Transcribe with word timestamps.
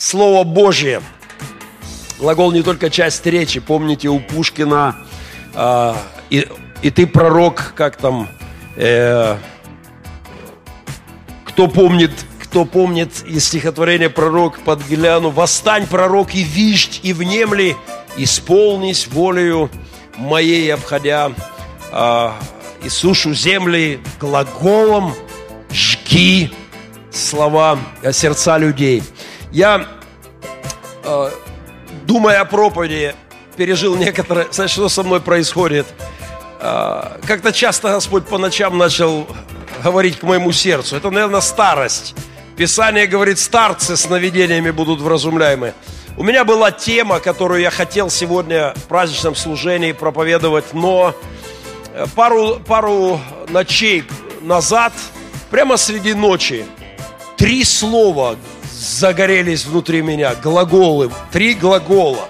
Слово 0.00 0.44
Божье. 0.44 1.02
Глагол 2.18 2.52
не 2.52 2.62
только 2.62 2.88
часть 2.88 3.26
речи. 3.26 3.60
Помните 3.60 4.08
у 4.08 4.18
Пушкина 4.18 4.96
э, 5.54 5.94
и, 6.30 6.48
и 6.80 6.90
ты 6.90 7.06
пророк, 7.06 7.74
как 7.76 7.96
там, 7.96 8.26
э, 8.76 9.36
кто 11.44 11.68
помнит, 11.68 12.12
кто 12.42 12.64
помнит 12.64 13.10
из 13.26 13.44
стихотворения 13.44 14.08
пророк 14.08 14.60
под 14.60 14.82
Геляну, 14.88 15.28
«Восстань, 15.28 15.86
пророк, 15.86 16.34
и 16.34 16.44
виждь, 16.44 17.00
и 17.02 17.12
внемли, 17.12 17.76
исполнись 18.16 19.06
волею 19.06 19.68
моей, 20.16 20.72
обходя 20.72 21.30
э, 21.92 22.30
и 22.82 22.88
сушу 22.88 23.34
земли 23.34 24.00
глаголом 24.18 25.12
жги 25.70 26.50
слова 27.12 27.78
сердца 28.12 28.56
людей». 28.56 29.02
Я, 29.52 29.86
э, 31.04 31.30
думая 32.06 32.40
о 32.40 32.44
проповеди, 32.44 33.14
пережил 33.56 33.96
некоторое... 33.96 34.46
Знаешь, 34.52 34.70
что 34.70 34.88
со 34.88 35.02
мной 35.02 35.20
происходит? 35.20 35.86
Э, 36.60 37.18
как-то 37.26 37.52
часто 37.52 37.88
Господь 37.88 38.26
по 38.26 38.38
ночам 38.38 38.78
начал 38.78 39.26
говорить 39.82 40.18
к 40.18 40.22
моему 40.22 40.52
сердцу. 40.52 40.96
Это, 40.96 41.10
наверное, 41.10 41.40
старость. 41.40 42.14
Писание 42.56 43.06
говорит, 43.06 43.38
старцы 43.38 43.96
сновидениями 43.96 44.70
будут 44.70 45.00
вразумляемы. 45.00 45.74
У 46.16 46.22
меня 46.22 46.44
была 46.44 46.70
тема, 46.70 47.18
которую 47.18 47.60
я 47.60 47.70
хотел 47.70 48.10
сегодня 48.10 48.74
в 48.76 48.84
праздничном 48.84 49.34
служении 49.34 49.92
проповедовать, 49.92 50.74
но 50.74 51.14
э, 51.92 52.06
пару, 52.14 52.60
пару 52.60 53.20
ночей 53.48 54.04
назад, 54.42 54.92
прямо 55.50 55.76
среди 55.76 56.14
ночи, 56.14 56.64
три 57.36 57.64
слова 57.64 58.36
загорелись 58.80 59.66
внутри 59.66 60.00
меня, 60.00 60.34
глаголы, 60.34 61.10
три 61.30 61.54
глагола. 61.54 62.28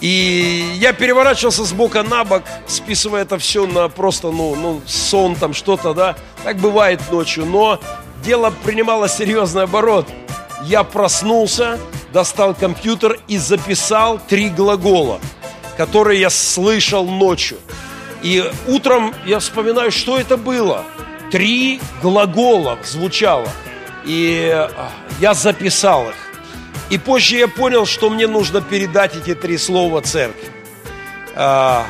И 0.00 0.72
я 0.74 0.92
переворачивался 0.92 1.64
с 1.64 1.72
бока 1.72 2.02
на 2.02 2.24
бок, 2.24 2.42
списывая 2.66 3.22
это 3.22 3.38
все 3.38 3.66
на 3.66 3.88
просто, 3.88 4.30
ну, 4.30 4.54
ну 4.54 4.82
сон 4.86 5.34
там, 5.34 5.54
что-то, 5.54 5.94
да. 5.94 6.16
Так 6.44 6.58
бывает 6.58 7.00
ночью, 7.10 7.46
но 7.46 7.80
дело 8.22 8.52
принимало 8.64 9.08
серьезный 9.08 9.62
оборот. 9.62 10.06
Я 10.64 10.84
проснулся, 10.84 11.78
достал 12.12 12.54
компьютер 12.54 13.18
и 13.28 13.38
записал 13.38 14.20
три 14.28 14.50
глагола, 14.50 15.18
которые 15.78 16.20
я 16.20 16.30
слышал 16.30 17.06
ночью. 17.06 17.56
И 18.22 18.44
утром 18.66 19.14
я 19.24 19.38
вспоминаю, 19.38 19.90
что 19.90 20.18
это 20.18 20.36
было. 20.36 20.84
Три 21.30 21.80
глагола 22.02 22.78
звучало. 22.84 23.48
И 24.04 24.50
а, 24.52 24.90
я 25.20 25.34
записал 25.34 26.10
их. 26.10 26.16
И 26.90 26.98
позже 26.98 27.36
я 27.36 27.48
понял, 27.48 27.86
что 27.86 28.10
мне 28.10 28.26
нужно 28.26 28.60
передать 28.60 29.16
эти 29.16 29.34
три 29.34 29.56
слова 29.56 30.02
церкви. 30.02 30.48
А, 31.34 31.86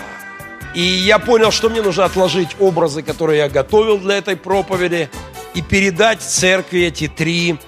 и 0.75 0.81
я 0.81 1.19
понял, 1.19 1.51
что 1.51 1.69
мне 1.69 1.83
нужно 1.83 2.05
отложить 2.05 2.57
образы, 2.61 3.03
которые 3.03 3.39
я 3.39 3.49
готовил 3.49 3.99
для 3.99 4.17
этой 4.19 4.37
проповеди, 4.37 5.11
и 5.55 5.63
передать 5.63 6.21
церкви 6.21 6.83
эти 6.83 7.07
три 7.07 7.59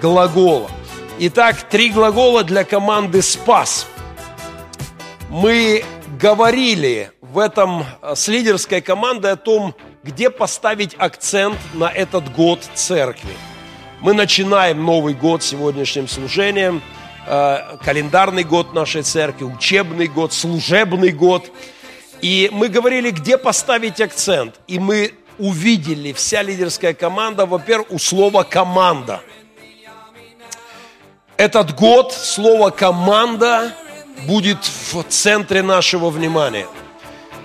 глагола. 0.00 0.70
Итак, 1.20 1.56
три 1.68 1.90
глагола 1.90 2.44
для 2.44 2.64
команды 2.64 3.22
«Спас». 3.22 3.86
Мы 5.28 5.84
говорили 6.20 7.10
в 7.20 7.38
этом 7.38 7.84
а, 8.00 8.14
с 8.14 8.28
лидерской 8.28 8.80
командой 8.80 9.32
о 9.32 9.36
том, 9.36 9.74
где 10.04 10.30
поставить 10.30 10.94
акцент 10.96 11.58
на 11.74 11.90
этот 11.90 12.32
год 12.32 12.60
церкви– 12.74 13.32
мы 14.00 14.14
начинаем 14.14 14.84
Новый 14.84 15.14
год 15.14 15.42
сегодняшним 15.42 16.08
служением, 16.08 16.82
э, 17.26 17.76
календарный 17.84 18.44
год 18.44 18.72
нашей 18.72 19.02
церкви, 19.02 19.44
учебный 19.44 20.06
год, 20.06 20.32
служебный 20.32 21.10
год. 21.10 21.50
И 22.22 22.48
мы 22.52 22.68
говорили, 22.68 23.10
где 23.10 23.38
поставить 23.38 24.00
акцент. 24.00 24.54
И 24.68 24.78
мы 24.78 25.14
увидели, 25.38 26.12
вся 26.12 26.42
лидерская 26.42 26.94
команда, 26.94 27.46
во-первых, 27.46 27.90
у 27.90 27.98
слова 27.98 28.42
«команда». 28.42 29.20
Этот 31.36 31.74
год 31.76 32.12
слово 32.12 32.70
«команда» 32.70 33.72
будет 34.26 34.58
в 34.64 35.04
центре 35.04 35.62
нашего 35.62 36.10
внимания. 36.10 36.66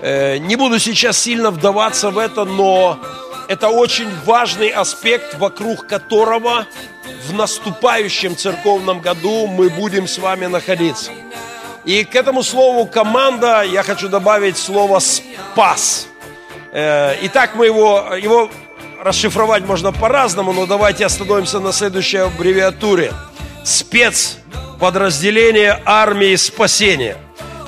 Э, 0.01 0.37
не 0.37 0.55
буду 0.55 0.79
сейчас 0.79 1.19
сильно 1.19 1.51
вдаваться 1.51 2.09
в 2.09 2.17
это, 2.17 2.45
но 2.45 2.99
это 3.47 3.69
очень 3.69 4.09
важный 4.25 4.69
аспект, 4.69 5.35
вокруг 5.35 5.87
которого 5.87 6.65
в 7.27 7.33
наступающем 7.33 8.35
церковном 8.35 8.99
году 8.99 9.47
мы 9.47 9.69
будем 9.69 10.07
с 10.07 10.17
вами 10.17 10.45
находиться. 10.45 11.11
И 11.85 12.03
к 12.05 12.15
этому 12.15 12.43
слову 12.43 12.85
«команда» 12.85 13.63
я 13.63 13.83
хочу 13.83 14.07
добавить 14.07 14.57
слово 14.57 14.99
«спас». 14.99 16.07
Э, 16.71 17.15
итак, 17.21 17.55
мы 17.55 17.65
его, 17.65 18.15
его 18.15 18.49
расшифровать 19.01 19.65
можно 19.65 19.91
по-разному, 19.91 20.53
но 20.53 20.65
давайте 20.65 21.05
остановимся 21.05 21.59
на 21.59 21.73
следующей 21.73 22.17
аббревиатуре. 22.17 23.13
Спецподразделение 23.65 25.81
армии 25.85 26.35
спасения. 26.35 27.17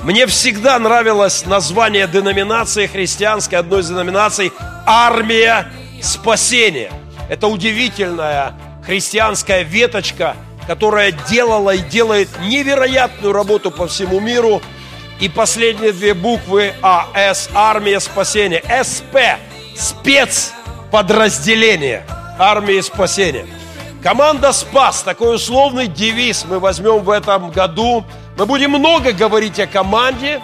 Мне 0.06 0.26
всегда 0.28 0.78
нравилось 0.78 1.44
название 1.46 2.06
деноминации 2.06 2.86
христианской, 2.86 3.58
одной 3.58 3.80
из 3.80 3.88
деноминаций 3.88 4.52
армия 4.86 5.66
спасения. 6.00 6.92
Это 7.28 7.48
удивительная 7.48 8.54
христианская 8.84 9.64
веточка, 9.64 10.36
которая 10.68 11.10
делала 11.10 11.74
и 11.74 11.80
делает 11.80 12.28
невероятную 12.42 13.32
работу 13.32 13.72
по 13.72 13.88
всему 13.88 14.20
миру. 14.20 14.62
И 15.18 15.28
последние 15.28 15.90
две 15.90 16.14
буквы 16.14 16.72
АС, 16.82 17.48
армия 17.52 17.98
спасения, 17.98 18.62
СП, 18.84 19.16
спецподразделение 19.74 22.06
армии 22.38 22.80
спасения. 22.80 23.46
Команда 24.04 24.52
«Спас»– 24.52 25.02
такой 25.04 25.34
условный 25.34 25.88
девиз 25.88 26.44
мы 26.48 26.60
возьмем 26.60 27.00
в 27.00 27.10
этом 27.10 27.50
году. 27.50 28.04
Мы 28.36 28.44
будем 28.44 28.72
много 28.72 29.12
говорить 29.12 29.58
о 29.58 29.66
команде. 29.66 30.42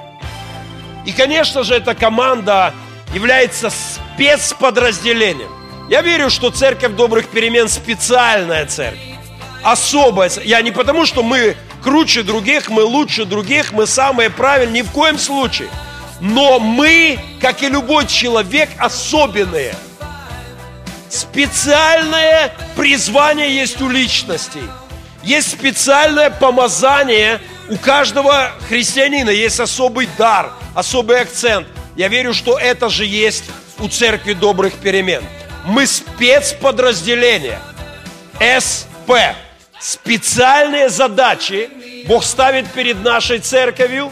И, 1.05 1.13
конечно 1.13 1.63
же, 1.63 1.75
эта 1.75 1.95
команда 1.95 2.73
является 3.13 3.71
спецподразделением. 3.71 5.51
Я 5.91 6.01
верю, 6.01 6.31
что 6.31 6.51
церковь 6.51 6.93
добрых 6.93 7.29
перемен 7.29 7.69
специальная 7.69 8.65
церковь. 8.65 9.01
Особая. 9.63 10.31
Я 10.43 10.63
не 10.63 10.71
потому, 10.71 11.05
что 11.05 11.23
мы 11.23 11.55
круче 11.83 12.23
других, 12.23 12.71
мы 12.71 12.83
лучше 12.83 13.27
других, 13.27 13.73
мы 13.73 13.87
самые 13.87 14.31
правильные, 14.31 14.83
ни 14.83 14.89
в 14.89 14.91
коем 14.91 15.19
случае. 15.19 15.69
Но 16.21 16.59
мы, 16.61 17.19
как 17.43 17.63
и 17.63 17.69
любой 17.69 18.07
человек, 18.07 18.71
особенные. 18.79 19.75
Специальное 21.11 22.55
призвание 22.75 23.55
есть 23.55 23.83
у 23.83 23.89
личностей. 23.89 24.63
Есть 25.23 25.51
специальное 25.51 26.31
помазание 26.31 27.41
у 27.73 27.77
каждого 27.79 28.51
христианина. 28.69 29.31
Есть 29.31 29.61
особый 29.61 30.09
дар, 30.19 30.53
особый 30.75 31.21
акцент– 31.21 31.67
я 31.97 32.09
верю, 32.09 32.33
что 32.33 32.59
это 32.59 32.89
же 32.89 33.05
есть 33.05 33.45
у 33.79 33.87
церкви 33.87 34.33
добрых 34.33 34.75
перемен. 34.75 35.23
Мы 35.67 35.87
спецподразделение. 35.87 37.59
СП. 38.59 39.13
Специальные 39.79 40.89
задачи 40.89 41.69
Бог 42.07 42.25
ставит 42.25 42.67
перед 42.69 43.03
нашей 43.03 43.41
церковью, 43.41 44.11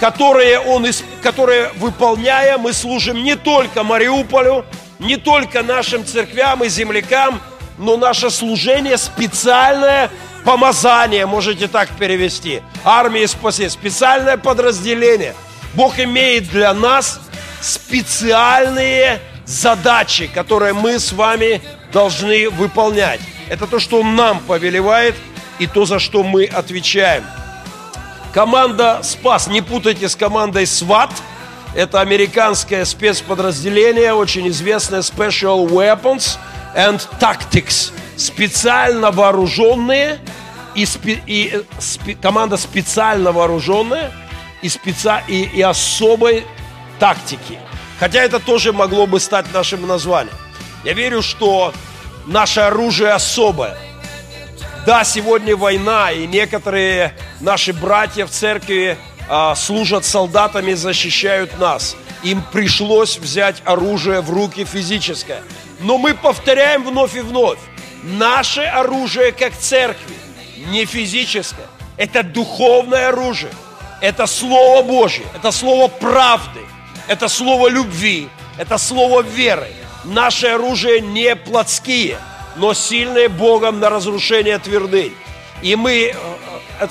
которые, 0.00 0.58
он, 0.60 0.86
которые 1.22 1.70
выполняя, 1.76 2.56
мы 2.56 2.72
служим 2.72 3.22
не 3.22 3.36
только 3.36 3.82
Мариуполю, 3.82 4.64
не 4.98 5.16
только 5.16 5.62
нашим 5.62 6.06
церквям 6.06 6.64
и 6.64 6.68
землякам, 6.68 7.42
но 7.78 7.96
наше 7.96 8.30
служение 8.30 8.96
специальное 8.96 10.08
помазание, 10.44 11.26
можете 11.26 11.68
так 11.68 11.88
перевести. 11.90 12.62
Армия 12.84 13.26
спасения, 13.28 13.70
специальное 13.70 14.36
подразделение– 14.36 15.34
Бог 15.74 15.98
имеет 15.98 16.48
для 16.50 16.74
нас 16.74 17.20
специальные 17.60 19.20
задачи, 19.46 20.26
которые 20.26 20.74
мы 20.74 20.98
с 20.98 21.12
вами 21.12 21.62
должны 21.92 22.50
выполнять. 22.50 23.20
Это 23.48 23.66
то, 23.66 23.78
что 23.78 24.00
Он 24.00 24.14
нам 24.14 24.40
повелевает, 24.40 25.14
и 25.58 25.66
то, 25.66 25.84
за 25.84 25.98
что 25.98 26.22
мы 26.22 26.44
отвечаем. 26.44 27.24
Команда 28.32 29.00
«Спас», 29.02 29.46
не 29.46 29.60
путайте 29.60 30.08
с 30.08 30.16
командой 30.16 30.66
«СВАТ», 30.66 31.10
это 31.74 32.00
американское 32.00 32.84
спецподразделение, 32.84 34.12
очень 34.12 34.48
известное 34.48 35.00
Special 35.00 35.68
Weapons 35.68 36.38
and 36.74 37.00
Tactics. 37.18 37.92
Специально 38.22 39.10
вооруженные 39.10 40.18
и, 40.74 40.86
спе, 40.86 41.22
и 41.26 41.62
спе, 41.78 42.14
команда 42.14 42.56
специально 42.56 43.32
вооруженная– 43.32 44.12
и, 44.62 44.68
специ... 44.68 45.22
и, 45.28 45.42
и 45.42 45.60
особой 45.60 46.44
тактики. 46.98 47.58
Хотя 47.98 48.22
это 48.22 48.40
тоже 48.40 48.72
могло 48.72 49.06
бы 49.06 49.20
стать 49.20 49.52
нашим 49.52 49.86
названием. 49.86 50.34
Я 50.84 50.94
верю, 50.94 51.22
что 51.22 51.72
наше 52.26 52.60
оружие 52.60 53.10
особое. 53.10 53.76
Да, 54.86 55.04
сегодня 55.04 55.56
война, 55.56 56.10
и 56.10 56.26
некоторые 56.26 57.14
наши 57.40 57.72
братья 57.72 58.26
в 58.26 58.30
церкви 58.30 58.96
а, 59.28 59.54
служат 59.54 60.04
солдатами, 60.04 60.74
защищают 60.74 61.58
нас. 61.60 61.96
Им 62.24 62.42
пришлось 62.52 63.18
взять 63.18 63.62
оружие 63.64 64.20
в 64.20 64.30
руки 64.30 64.64
физическое. 64.64 65.42
Но 65.80 65.98
мы 65.98 66.14
повторяем 66.14 66.84
вновь 66.84 67.16
и 67.16 67.20
вновь. 67.20 67.58
Наше 68.02 68.62
оружие 68.62 69.32
как 69.32 69.56
церкви 69.56 70.16
не 70.68 70.84
физическое. 70.84 71.66
Это 71.96 72.22
духовное 72.22 73.08
оружие. 73.08 73.52
Это 74.00 74.26
Слово 74.26 74.82
Божье. 74.82 75.24
Это 75.34 75.52
Слово 75.52 75.88
правды. 75.88 76.60
Это 77.06 77.28
Слово 77.28 77.68
любви. 77.68 78.28
Это 78.58 78.78
Слово 78.78 79.22
веры. 79.22 79.68
Наше 80.04 80.48
оружие 80.48 81.00
не 81.00 81.36
плотские, 81.36 82.18
но 82.56 82.74
сильные 82.74 83.28
Богом 83.28 83.78
на 83.78 83.88
разрушение 83.88 84.58
твердынь. 84.58 85.14
И 85.62 85.76
мы 85.76 86.12
э, 86.80 86.88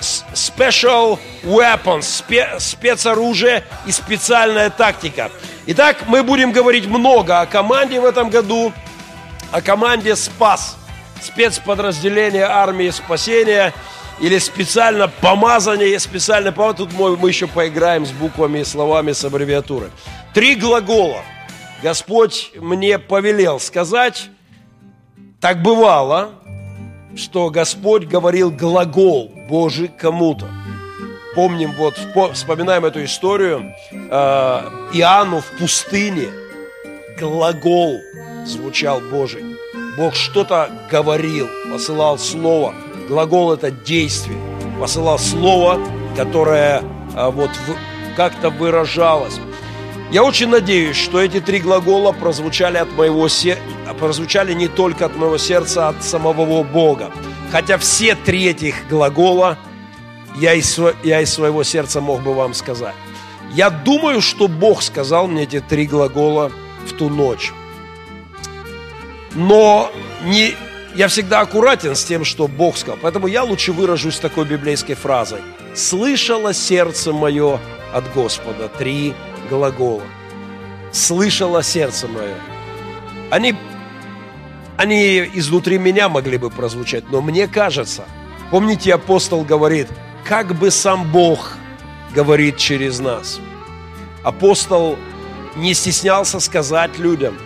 special 0.00 1.18
weapons, 1.42 2.02
спе, 2.02 2.56
спецоружие 2.60 3.64
и 3.86 3.92
специальная 3.92 4.70
тактика. 4.70 5.30
Итак, 5.66 6.04
мы 6.06 6.22
будем 6.22 6.52
говорить 6.52 6.86
много 6.86 7.40
о 7.40 7.46
команде 7.46 8.00
в 8.00 8.04
этом 8.04 8.30
году, 8.30 8.72
о 9.52 9.62
команде 9.62 10.16
«Спас», 10.16 10.76
спецподразделение 11.20 12.44
армии 12.44 12.90
спасения 12.90 13.72
или 14.20 14.38
специально 14.38 15.08
помазание, 15.08 15.98
специально 15.98 16.52
помазание. 16.52 16.86
Тут 16.86 16.98
мы, 16.98 17.16
мы 17.16 17.28
еще 17.28 17.46
поиграем 17.46 18.06
с 18.06 18.10
буквами 18.10 18.60
и 18.60 18.64
словами 18.64 19.12
с 19.12 19.24
аббревиатурой. 19.24 19.90
Три 20.34 20.54
глагола 20.54 21.22
Господь 21.82 22.52
мне 22.56 22.98
повелел 22.98 23.60
сказать, 23.60 24.28
так 25.40 25.62
бывало, 25.62 26.30
что 27.14 27.50
Господь 27.50 28.04
говорил 28.06 28.50
глагол 28.50 29.30
Божий 29.48 29.88
кому-то. 29.88 30.48
Помним, 31.34 31.72
вот 31.72 31.98
вспоминаем 32.32 32.86
эту 32.86 33.04
историю 33.04 33.74
э, 33.92 33.96
Иоанну 34.94 35.40
в 35.40 35.58
пустыне. 35.58 36.28
Глагол 37.18 38.00
звучал 38.46 39.00
Божий. 39.00 39.44
Бог 39.96 40.14
что-то 40.14 40.70
говорил, 40.90 41.48
посылал 41.70 42.18
слово. 42.18 42.74
Глагол– 43.08 43.52
это 43.54 43.70
действие. 43.70 44.38
Посылал 44.80 45.18
слово, 45.18 45.80
которое 46.16 46.82
э, 47.14 47.30
вот 47.30 47.50
как-то 48.16 48.50
выражалось. 48.50 49.38
Я 50.10 50.22
очень 50.22 50.48
надеюсь, 50.48 50.96
что 50.96 51.20
эти 51.20 51.40
три 51.40 51.58
глагола 51.58 52.12
прозвучали, 52.12 52.76
от 52.76 52.92
моего 52.92 53.28
се... 53.28 53.58
прозвучали 53.98 54.52
не 54.54 54.68
только 54.68 55.06
от 55.06 55.16
моего 55.16 55.38
сердца, 55.38 55.88
а 55.88 55.90
от 55.90 56.04
самого 56.04 56.62
Бога. 56.62 57.10
Хотя 57.50 57.78
все 57.78 58.14
три 58.14 58.46
этих 58.46 58.88
глагола 58.88 59.58
я 60.36 60.54
из, 60.54 60.78
я 61.02 61.22
из 61.22 61.32
своего 61.32 61.64
сердца 61.64 62.00
мог 62.00 62.22
бы 62.22 62.34
вам 62.34 62.54
сказать. 62.54 62.94
Я 63.52 63.70
думаю, 63.70 64.20
что 64.20 64.48
Бог 64.48 64.82
сказал 64.82 65.26
мне 65.26 65.44
эти 65.44 65.60
три 65.60 65.86
глагола 65.86 66.52
в 66.86 66.92
ту 66.92 67.08
ночь. 67.08 67.52
Но 69.36 69.92
не, 70.24 70.54
я 70.94 71.08
всегда 71.08 71.40
аккуратен 71.40 71.94
с 71.94 72.04
тем, 72.04 72.24
что 72.24 72.48
Бог 72.48 72.76
сказал. 72.78 72.98
Поэтому 73.02 73.26
я 73.26 73.44
лучше 73.44 73.72
выражусь 73.72 74.18
такой 74.18 74.46
библейской 74.46 74.94
фразой. 74.94 75.40
«Слышало 75.74 76.54
сердце 76.54 77.12
мое 77.12 77.60
от 77.92 78.12
Господа». 78.14 78.68
Три 78.68 79.14
глагола. 79.50 80.02
Слышало 80.90 81.62
сердце 81.62 82.08
мое. 82.08 82.34
Они, 83.30 83.54
они 84.78 85.18
изнутри 85.34 85.76
меня 85.76 86.08
могли 86.08 86.38
бы 86.38 86.48
прозвучать, 86.48 87.04
но 87.10 87.20
мне 87.20 87.46
кажется, 87.46 88.04
помните, 88.50 88.94
апостол 88.94 89.44
говорит, 89.44 89.88
как 90.24 90.54
бы 90.54 90.70
сам 90.70 91.10
Бог 91.12 91.58
говорит 92.14 92.56
через 92.56 93.00
нас. 93.00 93.38
Апостол 94.24 94.96
не 95.56 95.74
стеснялся 95.74 96.40
сказать 96.40 96.98
людям, 96.98 97.36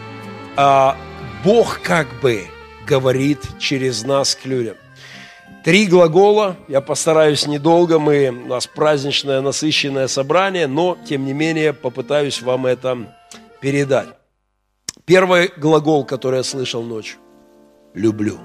а 0.57 0.97
Бог 1.45 1.81
как 1.81 2.07
бы 2.21 2.45
говорит 2.87 3.41
через 3.59 4.05
нас 4.05 4.35
к 4.35 4.45
людям. 4.45 4.77
Три 5.65 5.87
глагола, 5.87 6.57
я 6.69 6.81
постараюсь 6.83 7.47
недолго, 7.47 7.99
мы, 7.99 8.29
у 8.29 8.47
нас 8.47 8.67
праздничное 8.67 9.41
насыщенное 9.41 10.07
собрание, 10.07 10.67
но, 10.67 10.99
тем 11.07 11.25
не 11.25 11.33
менее, 11.33 11.73
попытаюсь 11.73 12.43
вам 12.43 12.67
это 12.67 13.15
передать. 13.61 14.09
Первый 15.07 15.51
глагол, 15.57 16.05
который 16.05 16.37
я 16.37 16.43
слышал 16.43 16.83
ночью– 16.83 17.19
«люблю». 17.95 18.39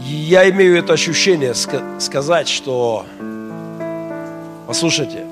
Я 0.00 0.48
имею 0.50 0.78
это 0.78 0.94
ощущение 0.94 1.54
сказать, 1.54 2.48
что, 2.48 3.06
послушайте, 4.74 5.24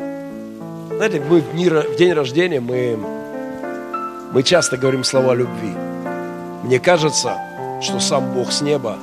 знаете, 0.96 1.20
мы 1.28 1.40
в, 1.40 1.50
дни, 1.50 1.68
в 1.68 1.96
день 1.96 2.12
рождения 2.12 2.60
мы 2.60 2.96
мы 4.32 4.42
часто 4.44 4.76
говорим 4.76 5.02
слова 5.02 5.34
любви. 5.34 5.74
Мне 6.62 6.78
кажется, 6.78 7.36
что 7.80 7.98
сам 7.98 8.34
Бог 8.34 8.52
с 8.52 8.62
неба 8.62 8.98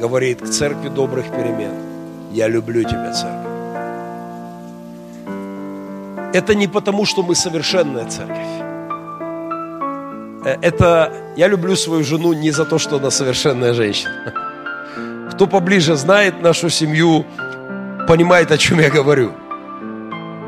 говорит 0.00 0.40
к 0.40 0.46
церкви 0.46 0.88
добрых 0.88 1.26
перемен. 1.26 1.74
Я 2.32 2.48
люблю 2.48 2.82
тебя, 2.82 3.12
церковь. 3.12 3.46
Это 6.32 6.54
не 6.54 6.66
потому, 6.66 7.04
что 7.04 7.22
мы 7.22 7.34
совершенная 7.34 8.06
церковь. 8.06 8.54
Э, 10.46 10.56
это 10.62 11.12
я 11.36 11.48
люблю 11.48 11.76
свою 11.76 12.04
жену 12.04 12.32
не 12.32 12.52
за 12.52 12.64
то, 12.64 12.78
что 12.78 12.96
она 12.96 13.10
совершенная 13.10 13.74
женщина. 13.74 14.32
Кто 15.32 15.46
поближе 15.46 15.94
знает 15.96 16.42
нашу 16.42 16.70
семью, 16.70 17.26
понимает, 18.08 18.50
о 18.50 18.56
чем 18.56 18.80
я 18.80 18.88
говорю. 18.88 19.43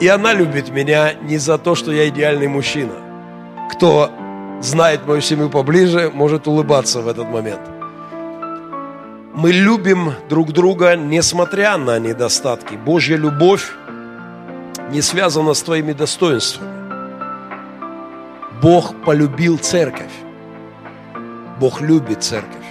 И 0.01 0.09
она 0.09 0.35
любит 0.35 0.69
меня 0.69 1.15
не 1.15 1.39
за 1.39 1.57
то, 1.57 1.75
что 1.75 1.91
я 1.91 2.09
идеальный 2.09 2.49
мужчина, 2.49 2.93
кто 3.73 4.11
знает 4.61 5.07
мою 5.07 5.23
семью 5.23 5.49
поближе, 5.49 6.11
может 6.13 6.47
улыбаться 6.47 7.01
в 7.01 7.09
этот 7.09 7.29
момент. 7.29 7.63
Мы 9.35 9.53
любим 9.53 10.13
друг 10.29 10.53
друга, 10.53 10.97
несмотря 10.97 11.77
на 11.79 11.99
недостатки. 11.99 12.75
Божья 12.75 13.17
любовь 13.17 13.73
не 14.91 15.03
связана 15.03 15.55
с 15.55 15.63
твоими 15.63 15.93
достоинствами. 15.93 16.77
Бог 18.63 18.95
полюбил 19.05 19.59
церковь. 19.59 20.13
Бог 21.59 21.81
любит 21.81 22.23
церковь. 22.23 22.67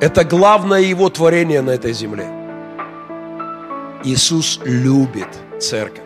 Это 0.00 0.24
главное 0.24 0.80
Его 0.80 1.08
творение 1.10 1.62
на 1.62 1.70
этой 1.70 1.92
земле. 1.92 2.26
Иисус 4.04 4.60
любит 4.64 5.28
церковь. 5.60 6.04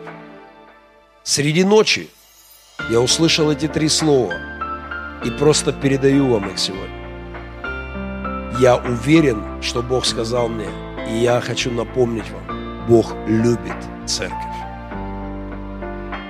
Среди 1.23 1.65
ночи 1.65 2.09
я 2.91 3.01
услышал 3.01 3.51
эти 3.51 3.69
три 3.69 3.89
слова 3.89 4.35
и 5.25 5.31
просто 5.31 5.73
передаю 5.73 6.29
вам 6.29 6.49
их 6.49 6.59
сегодня. 6.59 6.99
Я 8.61 8.77
уверен, 8.77 9.63
что 9.63 9.83
Бог 9.83 10.05
сказал 10.05 10.49
мне, 10.49 10.69
и 11.09 11.19
я 11.19 11.41
хочу 11.41 11.71
напомнить 11.71 12.31
вам, 12.31 12.87
Бог 12.89 13.15
любит 13.27 13.77
церковь. 14.07 14.39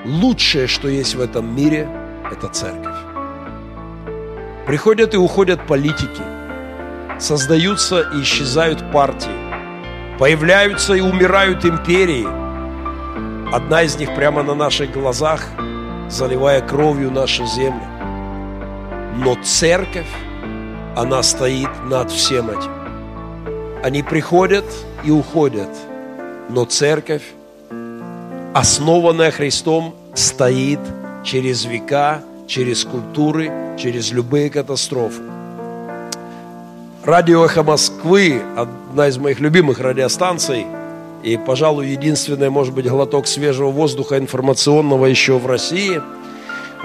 Лучшее, 0.05 0.67
что 0.67 0.89
есть 0.89 1.15
в 1.15 1.21
этом 1.21 1.55
мире, 1.55 1.89
это 2.31 2.49
церковь. 2.49 2.97
Приходят 4.67 5.15
и 5.15 5.17
уходят 5.17 5.67
политики, 5.67 6.23
создаются 7.19 8.01
и 8.15 8.23
исчезают 8.23 8.93
партии, 8.93 10.19
появляются 10.19 10.95
и 10.95 11.01
умирают 11.01 11.65
империи. 11.65 12.48
Одна 13.50 13.83
из 13.83 13.97
них 13.97 14.14
прямо 14.14 14.43
на 14.43 14.55
наших 14.55 14.93
глазах– 14.93 15.43
заливая 16.11 16.61
кровью 16.61 17.11
наши 17.11 17.47
земли. 17.47 17.81
Но 19.17 19.38
церковь, 19.43 20.11
она 20.95 21.23
стоит 21.23 21.71
над 21.87 22.11
всем 22.11 22.50
этим. 22.50 22.71
Они 23.83 24.02
приходят 24.02 24.67
и 25.02 25.11
уходят, 25.11 25.71
но 26.50 26.67
церковь, 26.67 27.23
основанная 28.52 29.31
Христом, 29.31 29.95
стоит 30.14 30.81
через 31.25 31.64
века, 31.64 32.21
через 32.47 32.85
культуры, 32.85 33.50
через 33.78 34.12
любые 34.12 34.50
катастрофы. 34.50 35.23
Радио 37.02 37.47
«Эхо 37.47 37.62
Москвы»– 37.62 38.43
одна 38.57 39.09
из 39.09 39.17
моих 39.17 39.40
любимых 39.40 39.81
радиостанций– 39.81 40.67
и, 41.23 41.37
пожалуй, 41.37 41.89
единственный, 41.89 42.51
может 42.51 42.75
быть, 42.75 42.87
глоток 42.87 43.27
свежего 43.27 43.71
воздуха 43.71 44.19
информационного 44.19 45.07
еще 45.07 45.39
в 45.39 45.47
России. 45.47 46.01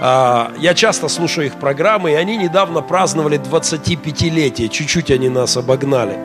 А, 0.00 0.52
я 0.58 0.74
часто 0.74 1.08
слушаю 1.08 1.46
их 1.46 1.54
программы, 1.54 2.12
и 2.12 2.14
они 2.14 2.36
недавно 2.36 2.82
праздновали 2.82 3.38
25-летие, 3.38 4.68
чуть-чуть 4.68 5.10
они 5.10 5.28
нас 5.28 5.56
обогнали. 5.56 6.18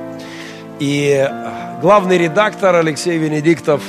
И 0.79 1.29
главный 1.81 2.17
редактор 2.17 2.75
Алексей 2.75 3.17
Венедиктов 3.17 3.81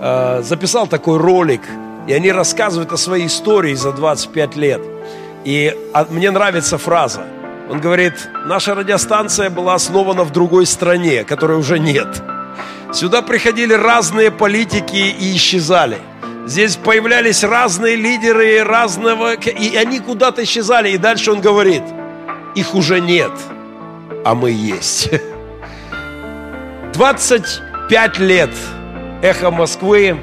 а, 0.00 0.42
записал 0.42 0.86
такой 0.86 1.18
ролик 1.18 1.62
И 2.06 2.12
они 2.12 2.30
рассказывают 2.32 2.92
о 2.92 2.96
своей 2.96 3.28
истории 3.28 3.74
за 3.74 3.92
25 3.92 4.56
лет. 4.56 4.82
И 5.44 5.74
а, 5.94 6.06
мне 6.10 6.30
нравится 6.30 6.76
фраза. 6.76 7.22
Он 7.70 7.80
говорит, 7.80 8.28
наша 8.44 8.74
радиостанция 8.74 9.48
была 9.48 9.74
основана 9.74 10.24
в 10.24 10.32
другой 10.32 10.66
стране, 10.66 11.24
которой 11.24 11.56
уже 11.56 11.78
нет. 11.78 12.22
Сюда 12.94 13.22
приходили 13.22 13.74
разные 13.74 14.30
политики 14.30 14.94
и 14.94 15.34
исчезали. 15.34 15.98
Здесь 16.46 16.76
появлялись 16.76 17.42
разные 17.42 17.96
лидеры 17.96 18.62
разного, 18.62 19.34
и 19.34 19.74
они 19.74 19.98
куда-то 19.98 20.44
исчезали. 20.44 20.90
И 20.90 20.96
дальше 20.96 21.32
он 21.32 21.40
говорит, 21.40 21.82
их 22.54 22.72
уже 22.76 23.00
нет, 23.00 23.32
а 24.24 24.36
мы 24.36 24.52
есть. 24.52 25.10
25 26.94 28.18
лет 28.20 28.50
эхо 29.22 29.50
Москвы 29.50 30.16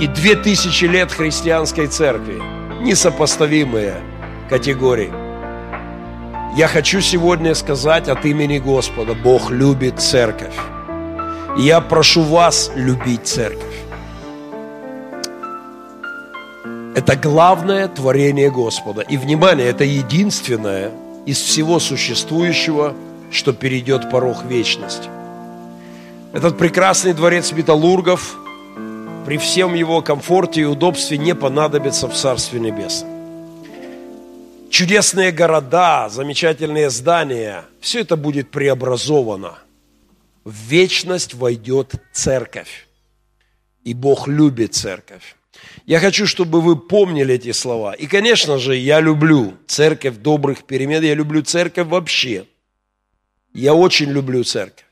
и 0.00 0.06
2000 0.06 0.84
лет 0.86 1.12
христианской 1.12 1.86
церкви. 1.86 2.40
Несопоставимые 2.80 3.96
категории. 4.48 5.12
Я 6.56 6.66
хочу 6.66 7.02
сегодня 7.02 7.54
сказать 7.54 8.08
от 8.08 8.24
имени 8.24 8.58
Господа, 8.58 9.12
Бог 9.12 9.50
любит 9.50 10.00
церковь. 10.00 10.54
Я 11.56 11.80
прошу 11.80 12.22
вас 12.22 12.72
любить 12.74 13.28
церковь. 13.28 13.62
Это 16.96 17.14
главное 17.14 17.86
творение 17.86 18.50
Господа. 18.50 19.02
И, 19.02 19.16
внимание, 19.16 19.68
это 19.68 19.84
единственное 19.84 20.90
из 21.26 21.38
всего 21.38 21.78
существующего, 21.78 22.94
что 23.30 23.52
перейдет 23.52 24.10
порог 24.10 24.44
вечности. 24.44 25.08
Этот 26.32 26.58
прекрасный 26.58 27.14
дворец 27.14 27.52
металлургов 27.52 28.36
при 29.24 29.38
всем 29.38 29.74
его 29.74 30.02
комфорте 30.02 30.62
и 30.62 30.64
удобстве 30.64 31.18
не 31.18 31.36
понадобится 31.36 32.08
в 32.08 32.14
Царстве 32.14 32.58
Небесном. 32.58 33.10
Чудесные 34.70 35.30
города, 35.30 36.08
замечательные 36.08 36.90
здания, 36.90 37.64
все 37.80 38.00
это 38.00 38.16
будет 38.16 38.50
преобразовано. 38.50 39.58
В 40.44 40.52
вечность 40.52 41.34
войдет 41.34 41.94
церковь. 42.12 42.86
И 43.82 43.94
Бог 43.94 44.28
любит 44.28 44.74
церковь. 44.74 45.36
Я 45.86 46.00
хочу, 46.00 46.26
чтобы 46.26 46.60
вы 46.60 46.76
помнили 46.76 47.34
эти 47.34 47.52
слова. 47.52 47.94
И, 47.94 48.06
конечно 48.06 48.58
же, 48.58 48.76
я 48.76 49.00
люблю 49.00 49.54
церковь 49.66 50.16
добрых 50.16 50.64
перемен. 50.64 51.02
Я 51.02 51.14
люблю 51.14 51.42
церковь 51.42 51.88
вообще. 51.88 52.46
Я 53.52 53.74
очень 53.74 54.10
люблю 54.10 54.44
церковь. 54.44 54.84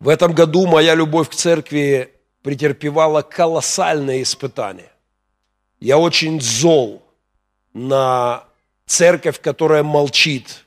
В 0.00 0.08
этом 0.08 0.32
году 0.32 0.66
моя 0.66 0.94
любовь 0.94 1.28
к 1.30 1.34
церкви 1.34 2.12
претерпевала 2.42 3.22
колоссальные 3.22 4.22
испытания. 4.22 4.90
Я 5.80 5.98
очень 5.98 6.40
зол 6.40 7.02
на 7.72 8.44
церковь, 8.86 9.40
которая 9.40 9.82
молчит, 9.82 10.63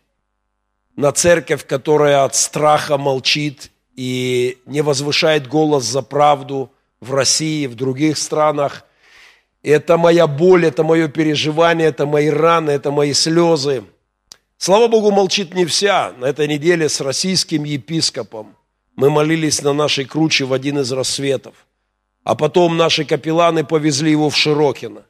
на 0.98 1.12
церковь, 1.12 1.66
которая 1.66 2.25
от 2.25 2.36
страха 2.36 2.98
молчит 2.98 3.72
и 3.96 4.58
не 4.66 4.82
возвышает 4.82 5.48
голос 5.48 5.86
за 5.86 6.01
правду 6.01 6.72
в 7.00 7.13
России, 7.13 7.68
в 7.68 7.75
других 7.75 8.18
странах. 8.18 8.84
Это 9.63 9.98
моя 9.98 10.27
боль, 10.27 10.66
это 10.66 10.84
мое 10.84 11.08
переживание, 11.08 11.88
это 11.88 12.06
мои 12.06 12.30
раны, 12.30 12.72
это 12.72 12.92
мои 12.92 13.13
слезы. 13.13 13.84
Слава 14.58 14.88
Богу, 14.88 15.12
молчит 15.12 15.54
не 15.54 15.66
вся. 15.66 16.13
На 16.18 16.25
этой 16.25 16.48
неделе 16.48 16.89
с 16.89 17.00
российским 17.00 17.63
епископом 17.63 18.56
мы 18.96 19.12
молились 19.12 19.62
на 19.62 19.74
нашей 19.74 20.06
круче 20.06 20.46
в 20.46 20.54
один 20.54 20.80
из 20.80 20.92
рассветов. 20.92 21.54
А 22.24 22.34
потом 22.34 22.75
наши 22.75 23.06
капелланы 23.06 23.63
повезли 23.63 24.12
его 24.12 24.32
в 24.32 24.36
Широкино, 24.36 25.04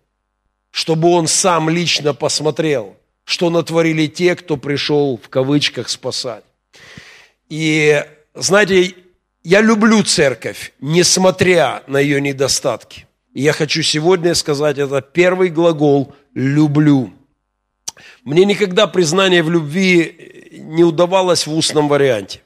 чтобы 0.69 1.09
он 1.09 1.27
сам 1.27 1.69
лично 1.69 2.13
посмотрел, 2.13 2.97
что 3.27 3.49
натворили 3.49 4.07
те, 4.07 4.35
кто 4.35 4.55
пришел 4.55 5.19
в 5.21 5.27
кавычках 5.27 5.89
спасать. 5.89 6.45
И, 7.49 8.01
знаете, 8.33 8.95
я 9.43 9.59
люблю 9.59 10.01
церковь, 10.03 10.71
несмотря 10.79 11.83
на 11.87 11.99
ее 11.99 12.21
недостатки. 12.21 13.05
И 13.33 13.41
я 13.41 13.51
хочу 13.51 13.83
сегодня 13.83 14.33
сказать, 14.33 14.77
это 14.77 15.01
первый 15.01 15.49
глагол 15.49 16.15
«люблю». 16.33 17.13
Мне 18.23 18.45
никогда 18.45 18.87
признание 18.87 19.43
в 19.43 19.51
любви 19.51 20.49
не 20.59 20.85
удавалось 20.85 21.45
в 21.45 21.53
устном 21.53 21.89
варианте. 21.89 22.41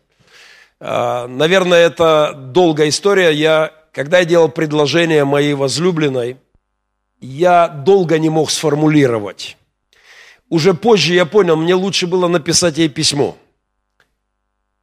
А, 0.80 1.28
наверное, 1.28 1.86
это 1.86 2.34
долгая 2.36 2.90
история. 2.90 3.30
Я 3.30 3.72
когда 3.92 4.20
я 4.20 4.26
делал 4.26 4.50
предложение 4.50 5.26
моей 5.26 5.54
возлюбленной, 5.54 6.38
я 7.20 7.68
долго 7.68 8.18
не 8.18 8.30
мог 8.30 8.50
сформулировать. 8.50 9.58
Уже 10.52 10.74
позже 10.74 11.14
я 11.14 11.26
понял, 11.26 11.56
мне 11.56 11.74
лучше 11.74 12.08
было 12.08 12.28
написать 12.28 12.78
ей 12.78 12.90
письмо. 12.90 13.38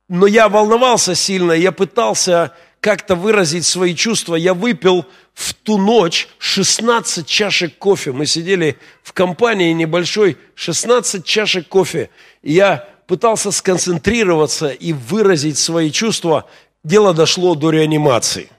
Но 0.09 0.27
я 0.27 0.49
волновался 0.49 1.15
сильно, 1.15 1.53
я 1.53 1.73
пытался 1.73 2.53
как-то 2.81 3.15
выразить 3.15 3.67
свои 3.67 3.95
чувства. 3.95 4.35
Я 4.35 4.55
выпил 4.55 5.05
в 5.35 5.53
ту 5.53 5.77
ночь 5.77 6.27
16 6.39 7.27
чашек 7.27 7.77
кофе. 7.77 8.13
Мы 8.13 8.25
сидели 8.25 8.79
в 9.03 9.13
компании 9.13 9.75
небольшой, 9.75 10.39
16 10.55 11.27
чашек 11.27 11.69
кофе. 11.69 12.09
Я 12.43 12.89
пытался 13.07 13.51
сконцентрироваться 13.51 14.71
и 14.71 14.95
выразить 14.95 15.59
свои 15.59 15.91
чувства. 15.91 16.47
Дело 16.83 17.13
дошло 17.13 17.55
до 17.55 17.69
реанимации– 17.69 18.49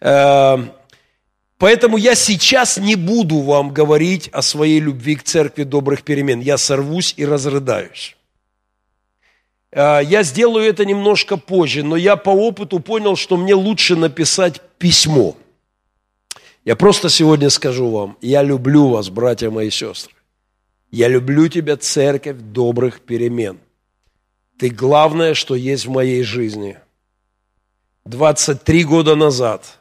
Эм, 0.00 0.70
поэтому 1.58 1.96
я 1.96 2.14
сейчас 2.14 2.78
не 2.78 2.94
буду 2.94 3.40
вам 3.40 3.74
говорить 3.74 4.28
о 4.32 4.42
своей 4.42 4.80
любви 4.80 5.16
к 5.16 5.22
церкви 5.22 5.64
добрых 5.64 6.02
перемен. 6.02 6.40
Я 6.40 6.56
сорвусь 6.56 7.14
и 7.16 7.26
разрыдаюсь. 7.26 8.16
Э, 9.70 10.00
я 10.02 10.22
сделаю 10.22 10.64
это 10.64 10.84
немножко 10.84 11.36
позже, 11.36 11.82
но 11.82 11.96
я 11.96 12.16
по 12.16 12.30
опыту 12.30 12.80
понял, 12.80 13.16
что 13.16 13.36
мне 13.36 13.54
лучше 13.54 13.96
написать 13.96 14.60
письмо. 14.78 15.36
Я 16.64 16.76
просто 16.76 17.08
сегодня 17.08 17.50
скажу 17.50 17.90
вам, 17.90 18.16
я 18.20 18.42
люблю 18.42 18.88
вас, 18.88 19.08
братья 19.10 19.50
мои 19.50 19.70
сестры. 19.70 20.14
Я 20.90 21.08
люблю 21.08 21.48
тебя, 21.48 21.76
церковь 21.76 22.36
добрых 22.38 23.00
перемен. 23.00 23.58
Ты 24.58 24.70
главное, 24.70 25.34
что 25.34 25.54
есть 25.54 25.86
в 25.86 25.90
моей 25.90 26.22
жизни. 26.22 26.78
23 28.04 28.84
года 28.84 29.14
назад– 29.14 29.74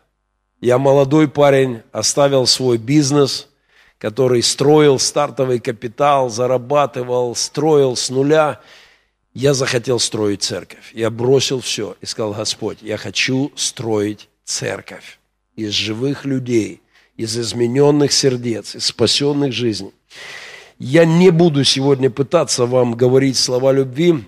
я 0.62 0.78
молодой 0.78 1.28
парень, 1.28 1.82
оставил 1.92 2.48
свой 2.48 2.78
бизнес, 2.78 3.48
который 4.00 4.42
строил 4.42 5.00
стартовый 5.00 5.60
капитал, 5.60 6.30
зарабатывал, 6.30 7.36
строил 7.36 7.96
с 7.96 8.10
нуля. 8.10 8.60
Я 9.34 9.54
захотел 9.54 10.00
строить 10.00 10.42
церковь. 10.42 10.92
Я 10.94 11.12
бросил 11.12 11.62
все 11.62 11.96
и 12.02 12.06
сказал, 12.08 12.34
Господь, 12.34 12.80
я 12.82 12.98
хочу 12.98 13.52
строить 13.56 14.30
церковь 14.44 15.20
из 15.56 15.72
живых 15.72 16.26
людей, 16.26 16.82
из 17.18 17.38
измененных 17.38 18.12
сердец, 18.12 18.76
из 18.76 18.86
спасенных 18.86 19.54
жизней. 19.54 19.94
Я 20.80 21.06
не 21.06 21.32
буду 21.32 21.64
сегодня 21.64 22.10
пытаться 22.10 22.66
вам 22.66 22.94
говорить 22.94 23.38
слова 23.38 23.72
любви. 23.72 24.24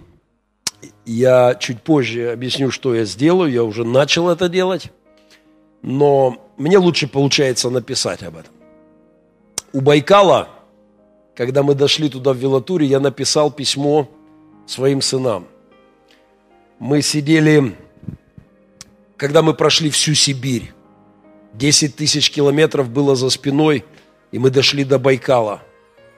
Я 1.06 1.56
чуть 1.56 1.82
позже 1.82 2.32
объясню, 2.32 2.70
что 2.70 2.94
я 2.94 3.06
сделаю. 3.06 3.52
Я 3.52 3.64
уже 3.64 3.84
начал 3.84 4.30
это 4.30 4.48
делать 4.48 4.92
но 5.82 6.52
мне 6.58 6.78
лучше 6.78 7.08
получается 7.08 7.70
написать 7.70 8.24
об 8.24 8.38
этом. 8.38 8.54
У 9.72 9.82
Байкала, 9.82 10.50
когда 11.36 11.64
мы 11.64 11.76
дошли 11.76 12.10
туда 12.10 12.34
в 12.34 12.38
Велатуре, 12.38 12.86
я 12.86 13.00
написал 13.00 13.52
письмо 13.52 14.10
своим 14.66 15.02
сынам. 15.02 15.48
Мы 16.80 17.02
сидели, 17.02 17.76
когда 19.16 19.42
мы 19.42 19.54
прошли 19.54 19.90
всю 19.90 20.14
Сибирь, 20.14 20.74
10 21.54 21.96
тысяч 21.96 22.32
километров 22.32 22.90
было 22.90 23.16
за 23.16 23.30
спиной, 23.30 23.86
и 24.32 24.40
мы 24.40 24.50
дошли 24.50 24.84
до 24.84 25.00
Байкала. 25.00 25.62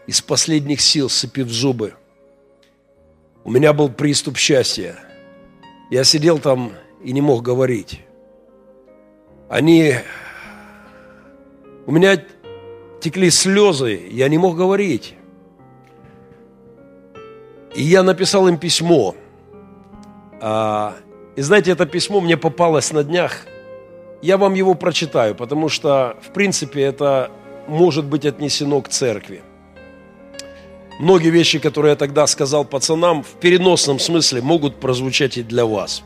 Из 0.08 0.22
последних 0.22 0.82
сил, 0.82 1.10
сцепив 1.10 1.48
зубы. 1.50 1.94
У 3.44 3.51
меня 3.51 3.72
был 3.72 3.89
приступ 3.89 4.38
счастья. 4.38 4.98
Я 5.89 6.03
сидел 6.03 6.39
там 6.39 6.74
и 7.03 7.12
не 7.12 7.22
мог 7.22 7.44
говорить 7.44 8.01
они... 9.51 9.96
У 11.86 11.91
меня 11.91 12.24
текли 13.01 13.29
слезы, 13.29 14.08
я 14.10 14.29
не 14.29 14.38
мог 14.38 14.55
говорить. 14.55 15.15
И 17.75 17.84
я 17.84 18.01
написал 18.01 18.48
им 18.48 18.58
письмо. 18.58 19.13
А, 20.39 20.96
и 21.36 21.41
знаете, 21.41 21.72
это 21.72 21.86
письмо 21.86 22.22
мне 22.22 22.38
попалось 22.38 22.93
на 22.93 23.03
днях. 23.03 23.46
Я 24.22 24.38
вам 24.38 24.53
его 24.53 24.74
прочитаю, 24.74 25.36
потому 25.36 25.67
что, 25.67 26.15
в 26.22 26.31
принципе, 26.31 26.84
это 26.84 27.29
может 27.67 28.05
быть 28.05 28.25
отнесено 28.25 28.81
к 28.81 28.88
церкви. 28.88 29.41
Многие 31.00 31.29
вещи, 31.29 31.60
которые 31.60 31.91
я 31.91 31.96
тогда 31.98 32.25
сказал 32.27 32.63
пацанам, 32.63 33.24
в 33.24 33.34
переносном 33.41 34.00
смысле 34.00 34.41
могут 34.41 34.79
прозвучать 34.79 35.38
и 35.38 35.43
для 35.43 35.65
вас. 35.65 36.03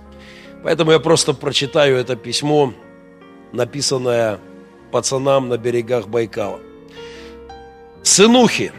Поэтому 0.63 0.91
я 0.91 0.99
просто 0.99 1.33
прочитаю 1.33 1.97
это 1.97 2.15
письмо 2.15 2.73
написанное 3.55 4.39
пацанам 4.91 5.49
на 5.49 5.57
берегах 5.57 6.07
Байкала. 6.07 6.59
Сынухи. 8.03 8.71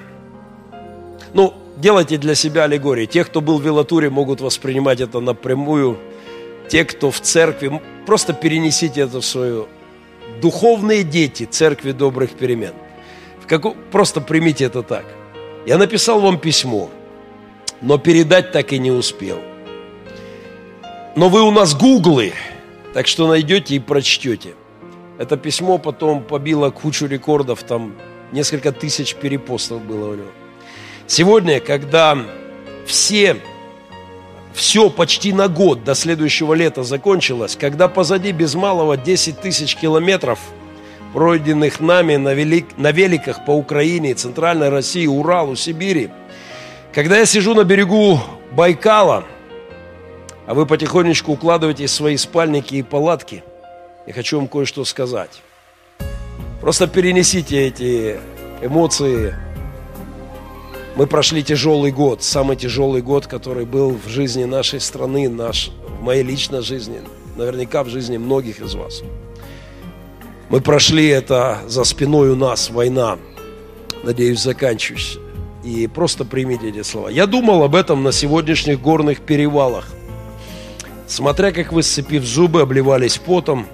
Ну, 1.35 1.55
делайте 1.77 2.17
для 2.17 2.35
себя 2.35 2.65
аллегории. 2.65 3.07
Те, 3.07 3.25
кто 3.25 3.41
был 3.41 3.59
в 3.59 3.65
Велатуре, 3.65 4.09
могут 4.11 4.41
воспринимать 4.41 5.01
это 5.01 5.21
напрямую. 5.21 5.99
Те, 6.69 6.85
кто 6.85 7.11
в 7.11 7.21
церкви, 7.21 7.81
просто 8.07 8.33
перенесите 8.33 9.01
это 9.03 9.21
в 9.21 9.25
свою 9.25 9.69
духовные 10.41 11.03
дети 11.03 11.45
церкви 11.45 11.93
добрых 11.93 12.31
перемен. 12.31 12.75
В 13.41 13.47
каку... 13.47 13.77
Просто 13.91 14.21
примите 14.21 14.65
это 14.65 14.83
так. 14.83 15.05
Я 15.67 15.79
написал 15.79 16.21
вам 16.21 16.39
письмо, 16.39 16.91
но 17.81 17.99
передать 17.99 18.53
так 18.53 18.73
и 18.73 18.79
не 18.79 18.91
успел. 18.91 19.41
Но 21.17 21.29
вы 21.29 21.43
у 21.43 21.51
нас 21.51 21.75
гуглы, 21.75 22.33
так 22.93 23.07
что 23.07 23.27
найдете 23.27 23.75
и 23.75 23.79
прочтете. 23.79 24.55
Это 25.19 25.37
письмо 25.37 25.79
потом 25.79 26.23
побило 26.23 26.71
кучу 26.71 27.07
рекордов, 27.07 27.63
там 27.63 27.95
несколько 28.33 28.73
тысяч 28.73 29.15
перепостов 29.15 29.83
было 29.83 30.11
у 30.11 30.15
него. 30.15 30.31
Сегодня, 31.07 31.61
когда 31.61 32.19
все, 32.85 33.37
все 34.53 34.91
почти 34.91 35.33
на 35.33 35.49
год 35.49 35.85
до 35.85 35.95
следующего 35.95 36.53
лета 36.53 36.83
закончилось, 36.83 37.57
когда 37.59 37.89
позади 37.89 38.33
без 38.33 38.55
малого 38.55 38.97
10 38.97 39.41
тысяч 39.41 39.77
километров, 39.77 40.39
пройденных 41.15 41.81
нами 41.81 42.17
на, 42.17 42.35
велик, 42.35 42.67
на 42.77 42.91
великах 42.91 43.45
по 43.47 43.53
Украине, 43.53 44.15
Центральной 44.15 44.69
России, 44.69 45.07
Уралу, 45.07 45.57
Сибири, 45.57 46.11
когда 46.93 47.19
я 47.19 47.25
сижу 47.25 47.55
на 47.55 47.65
берегу 47.65 48.21
Байкала, 48.53 49.25
а 50.47 50.55
вы 50.55 50.67
потихонечку 50.67 51.33
укладываете 51.33 51.89
свои 51.89 52.17
спальники 52.17 52.75
и 52.75 52.83
палатки, 52.83 53.43
я 54.07 54.13
хочу 54.13 54.39
вам 54.39 54.49
кое-что 54.49 54.85
сказать. 54.85 55.43
Просто 56.61 56.87
перенесите 56.87 57.67
эти 57.67 58.19
эмоции 58.63 59.35
мы 60.97 61.07
прошли 61.07 61.43
тяжелый 61.43 61.93
год, 61.93 62.23
самый 62.23 62.57
тяжелый 62.57 63.03
год, 63.03 63.27
который 63.27 63.67
был 63.67 63.91
в 63.91 64.09
жизни 64.09 64.45
нашей 64.45 64.81
страны, 64.81 65.29
наш, 65.29 65.71
в 66.01 66.03
моей 66.03 66.23
личной 66.23 66.63
жизни, 66.63 67.03
наверняка 67.37 67.85
в 67.85 67.91
жизни 67.91 68.17
многих 68.17 68.61
из 68.61 68.75
вас. 68.75 69.03
Мы 70.49 70.63
прошли 70.63 71.07
это 71.09 71.59
за 71.67 71.85
спиной 71.85 72.31
у 72.31 72.37
нас, 72.37 72.71
война, 72.71 73.19
надеюсь, 74.05 74.41
заканчивающаяся. 74.41 75.21
И 75.65 75.87
просто 75.87 76.25
примите 76.25 76.71
эти 76.71 76.83
слова. 76.83 77.09
Я 77.09 77.27
думал 77.27 77.63
об 77.63 77.75
этом 77.75 78.03
на 78.03 78.13
сегодняшних 78.13 78.81
горных 78.81 79.21
перевалах. 79.21 79.89
Смотря 81.07 81.53
как 81.53 81.73
вы, 81.73 81.83
сцепив 81.83 82.25
зубы, 82.25 82.63
обливались 82.63 83.19
потом, 83.19 83.67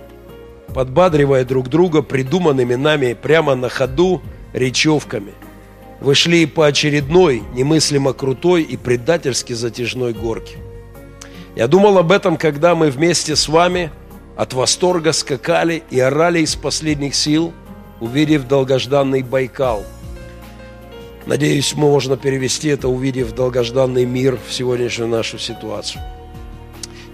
подбадривая 0.75 1.45
друг 1.45 1.69
друга 1.69 2.03
придуманными 2.03 2.75
нами 2.75 3.15
прямо 3.15 3.55
на 3.55 3.69
ходу 3.69 4.23
речевками– 4.53 5.33
вы 6.03 6.17
шли 6.17 6.47
по 6.47 6.67
очередной, 6.67 7.45
немыслимо 7.55 8.13
крутой 8.13 8.63
и 8.63 8.77
предательски 8.77 9.53
затяжной 9.53 10.13
горке. 10.13 10.57
Я 11.55 11.69
думал 11.69 11.97
об 11.97 12.11
этом, 12.11 12.37
когда 12.37 12.75
мы 12.75 12.91
вместе 12.91 13.37
с 13.37 13.49
вами 13.49 13.93
от 14.37 14.53
восторга 14.53 15.13
скакали 15.13 15.85
и 15.91 16.01
орали 16.01 16.41
из 16.41 16.57
последних 16.57 17.15
сил, 17.15 17.53
увидев 18.01 18.49
долгожданный 18.49 19.23
Байкал. 19.23 19.85
Надеюсь, 21.27 21.73
можно 21.75 22.17
перевести 22.17 22.67
это, 22.67 22.89
увидев 22.89 23.33
долгожданный 23.33 24.05
мир 24.05 24.41
в 24.45 24.53
сегодняшнюю 24.53 25.09
нашу 25.09 25.39
ситуацию. 25.39 26.03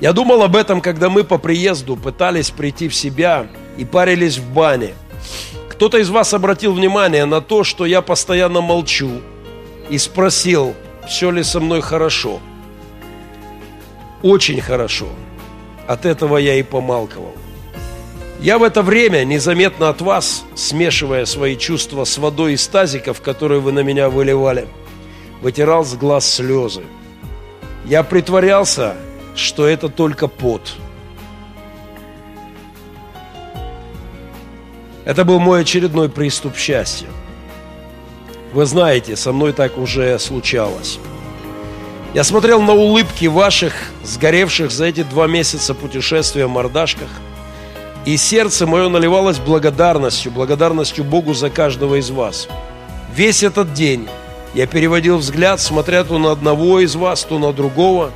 Я 0.01 0.13
думал 0.13 0.43
об 0.43 0.57
этом, 0.57 0.81
когда 0.81 1.09
мы 1.09 1.25
по 1.25 1.39
приезду 1.39 1.97
пытались 1.97 2.51
прийти 2.51 2.89
в 2.89 2.95
себя 2.95 3.49
и 3.77 3.85
парились 3.85 4.39
в 4.39 4.53
бане– 4.53 4.95
кто-то 5.79 5.99
из 5.99 6.11
вас 6.11 6.35
обратил 6.35 6.73
внимание 6.73 7.25
на 7.25 7.41
то, 7.41 7.63
что 7.63 7.87
я 7.87 8.03
постоянно 8.03 8.61
молчу 8.61 9.21
и 9.89 9.97
спросил, 9.97 10.75
все 11.07 11.31
ли 11.31 11.45
со 11.45 11.61
мной 11.61 11.83
хорошо. 11.83 12.41
Очень 14.25 14.61
хорошо. 14.61 15.07
От 15.87 16.05
этого 16.05 16.37
я 16.39 16.57
и 16.57 16.65
помалковал. 16.65 17.33
Я 18.41 18.59
в 18.59 18.65
это 18.65 18.83
время, 18.83 19.23
незаметно 19.23 19.89
от 19.89 20.01
вас, 20.01 20.45
смешивая 20.57 21.25
свои 21.27 21.57
чувства 21.57 22.03
с 22.03 22.19
водой 22.19 22.55
из 22.55 22.67
тазиков, 22.67 23.21
которые 23.21 23.61
вы 23.61 23.71
на 23.71 23.85
меня 23.85 24.09
выливали, 24.09 24.67
вытирал 25.41 25.85
с 25.85 25.95
глаз 25.95 26.29
слезы. 26.29 26.83
Я 27.85 28.03
притворялся, 28.03 28.97
что 29.39 29.67
это 29.67 29.89
только 29.89 30.29
пот– 30.29 30.75
Это 35.09 35.25
был 35.25 35.41
мой 35.41 35.63
очередной 35.63 36.11
приступ 36.11 36.55
счастья. 36.55 37.07
Вы 38.53 38.67
знаете, 38.67 39.17
со 39.17 39.33
мной 39.33 39.55
так 39.55 39.79
уже 39.79 40.19
случалось. 40.19 40.99
Я 42.13 42.25
смотрел 42.25 42.61
на 42.61 42.75
улыбки 42.75 43.25
ваших, 43.25 43.73
сгоревших 44.05 44.71
за 44.71 44.85
эти 44.85 45.05
два 45.05 45.27
месяца 45.27 45.73
путешествия 45.73 46.45
в 46.45 46.51
мордашках, 46.51 47.09
и 48.05 48.19
сердце 48.19 48.67
мое 48.67 48.91
наливалось 48.91 49.39
благодарностью, 49.39 50.31
благодарностью 50.31 51.05
Богу 51.05 51.33
за 51.33 51.49
каждого 51.49 51.95
из 51.95 52.11
вас. 52.11 52.47
Весь 53.15 53.43
этот 53.43 53.73
день 53.73 54.09
я 54.53 54.67
переводил 54.67 55.17
взгляд, 55.17 55.59
смотря 55.59 56.05
то 56.05 56.19
на 56.19 56.33
одного 56.33 56.81
из 56.81 56.97
вас, 56.97 57.25
то 57.25 57.39
на 57.39 57.55
другого, 57.55 58.11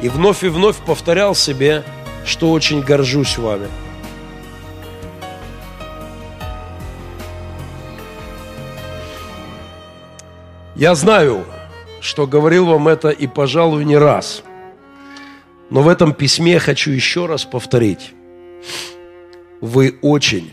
и 0.00 0.08
вновь 0.08 0.44
и 0.44 0.48
вновь 0.48 0.76
повторял 0.76 1.34
себе, 1.34 1.84
что 2.24 2.50
очень 2.50 2.82
горжусь 2.82 3.38
вами– 3.38 3.68
Я 10.76 10.94
знаю, 10.94 11.46
что 12.02 12.26
говорил 12.26 12.66
вам 12.66 12.86
это 12.88 13.08
и, 13.08 13.26
пожалуй, 13.26 13.86
не 13.86 13.96
раз. 13.96 14.42
Но 15.70 15.80
в 15.80 15.88
этом 15.88 16.12
письме 16.12 16.58
хочу 16.58 16.90
еще 16.90 17.24
раз 17.24 17.46
повторить. 17.46 18.12
Вы 19.62 19.98
очень, 20.02 20.52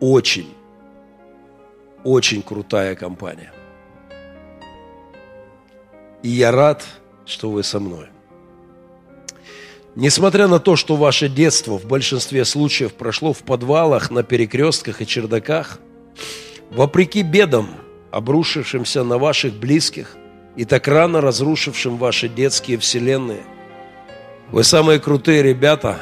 очень, 0.00 0.52
очень 2.02 2.42
крутая 2.42 2.96
компания. 2.96 3.52
И 6.24 6.28
я 6.30 6.50
рад, 6.50 6.84
что 7.28 7.50
вы 7.50 7.62
со 7.62 7.78
мной. 7.78 8.06
Несмотря 9.94 10.48
на 10.48 10.58
то, 10.58 10.74
что 10.74 10.96
ваше 10.96 11.28
детство 11.28 11.78
в 11.78 11.84
большинстве 11.84 12.44
случаев 12.44 12.94
прошло 12.94 13.32
в 13.32 13.44
подвалах, 13.44 14.10
на 14.10 14.24
перекрестках 14.24 15.00
и 15.00 15.06
чердаках, 15.06 15.78
вопреки 16.70 17.22
бедам– 17.22 17.68
обрушившимся 18.10 19.04
на 19.04 19.18
ваших 19.18 19.54
близких 19.54 20.16
и 20.56 20.64
так 20.64 20.88
рано 20.88 21.20
разрушившим 21.20 21.96
ваши 21.96 22.28
детские 22.28 22.78
вселенные. 22.78 23.42
Вы 24.50 24.64
самые 24.64 24.98
крутые 24.98 25.42
ребята, 25.42 26.00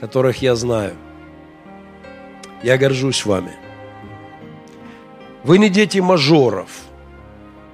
которых 0.00 0.42
я 0.42 0.56
знаю. 0.56 0.96
Я 2.62 2.76
горжусь 2.76 3.24
вами. 3.24 3.52
Вы 5.44 5.58
не 5.58 5.70
дети 5.70 5.98
мажоров, 5.98 6.68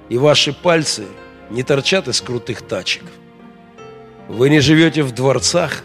и 0.07 0.17
ваши 0.17 0.53
пальцы 0.53 1.05
не 1.49 1.63
торчат 1.63 2.07
из 2.07 2.21
крутых 2.21 2.61
тачек. 2.61 3.03
Вы 4.27 4.49
не 4.49 4.59
живете 4.59 5.03
в 5.03 5.11
дворцах 5.13 5.83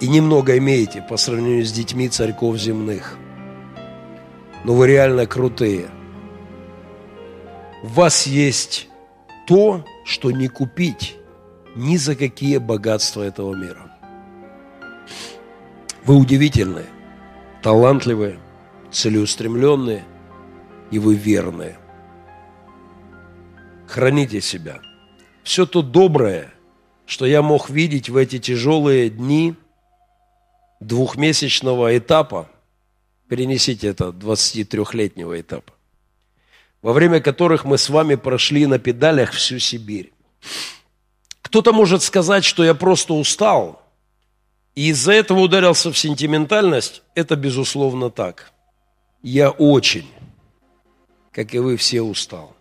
и 0.00 0.08
немного 0.08 0.58
имеете 0.58 1.02
по 1.02 1.16
сравнению 1.16 1.64
с 1.64 1.72
детьми 1.72 2.08
царьков 2.08 2.56
земных. 2.56 3.16
Но 4.64 4.74
вы 4.74 4.88
реально 4.88 5.26
крутые– 5.26 5.86
в 7.84 7.96
вас 7.96 8.26
есть 8.26 8.88
то, 9.46 9.84
что 10.06 10.30
не 10.30 10.48
купить 10.48 11.18
ни 11.76 11.98
за 11.98 12.16
какие 12.16 12.56
богатства 12.56 13.22
этого 13.22 13.54
мира. 13.54 13.92
Вы 16.06 16.16
удивительные, 16.16 16.86
талантливые, 17.62 18.38
целеустремленные, 18.90 20.02
и 20.90 20.98
вы 20.98 21.14
верные. 21.14 21.76
Храните 23.86 24.40
себя. 24.40 24.80
Все 25.42 25.66
то 25.66 25.82
доброе, 25.82 26.52
что 27.06 27.26
я 27.26 27.42
мог 27.42 27.70
видеть 27.70 28.08
в 28.08 28.16
эти 28.16 28.38
тяжелые 28.38 29.10
дни 29.10 29.54
двухмесячного 30.80 31.96
этапа, 31.96 32.48
перенесите 33.28 33.88
это 33.88 34.06
23-летнего 34.06 35.40
этапа, 35.40 35.72
во 36.82 36.92
время 36.92 37.20
которых 37.20 37.64
мы 37.64 37.78
с 37.78 37.88
вами 37.88 38.14
прошли 38.14 38.66
на 38.66 38.78
педалях 38.78 39.32
всю 39.32 39.58
Сибирь. 39.58 40.12
Кто-то 41.42 41.72
может 41.72 42.02
сказать, 42.02 42.44
что 42.44 42.64
я 42.64 42.74
просто 42.74 43.14
устал, 43.14 43.82
и 44.74 44.88
из-за 44.88 45.12
этого 45.12 45.40
ударился 45.40 45.92
в 45.92 45.98
сентиментальность. 45.98 47.02
Это, 47.14 47.36
безусловно, 47.36 48.10
так. 48.10 48.50
Я 49.22 49.50
очень, 49.50 50.10
как 51.32 51.54
и 51.54 51.58
вы 51.58 51.76
все, 51.76 52.02
устал. 52.02 52.53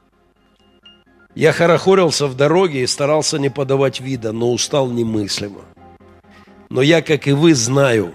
Я 1.36 1.52
хорохорился 1.52 2.28
в 2.28 2.36
дороге 2.36 2.84
и 2.84 2.88
старался 2.88 3.40
не 3.40 3.50
подавать 3.50 4.00
вида, 4.00 4.32
но 4.32 4.52
устал 4.52 4.90
немыслимо. 4.90 5.62
Но 6.70 6.82
я, 6.82 7.02
как 7.02 7.28
и 7.28 7.32
вы, 7.32 7.56
знаю, 7.56 8.14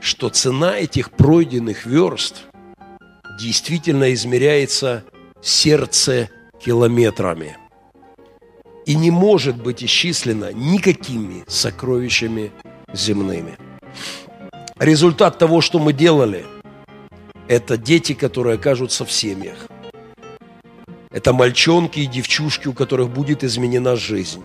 что 0.00 0.28
цена 0.28 0.78
этих 0.78 1.10
пройденных 1.10 1.86
верст 1.86 2.44
действительно 3.40 4.12
измеряется 4.14 5.04
сердце 5.42 6.30
километрами 6.64 7.56
и 8.86 8.94
не 8.94 9.10
может 9.10 9.60
быть 9.60 9.82
исчислена 9.82 10.52
никакими 10.52 11.44
сокровищами 11.48 12.52
земными. 12.92 13.58
Результат 14.78 15.38
того, 15.38 15.60
что 15.60 15.78
мы 15.78 15.92
делали, 15.92 16.44
это 17.48 17.76
дети, 17.76 18.12
которые 18.12 18.54
окажутся 18.54 19.04
в 19.04 19.10
семьях. 19.10 19.66
Это 21.16 21.32
мальчонки 21.32 22.00
и 22.00 22.06
девчушки, 22.06 22.68
у 22.68 22.74
которых 22.74 23.08
будет 23.08 23.42
изменена 23.42 23.96
жизнь. 23.96 24.42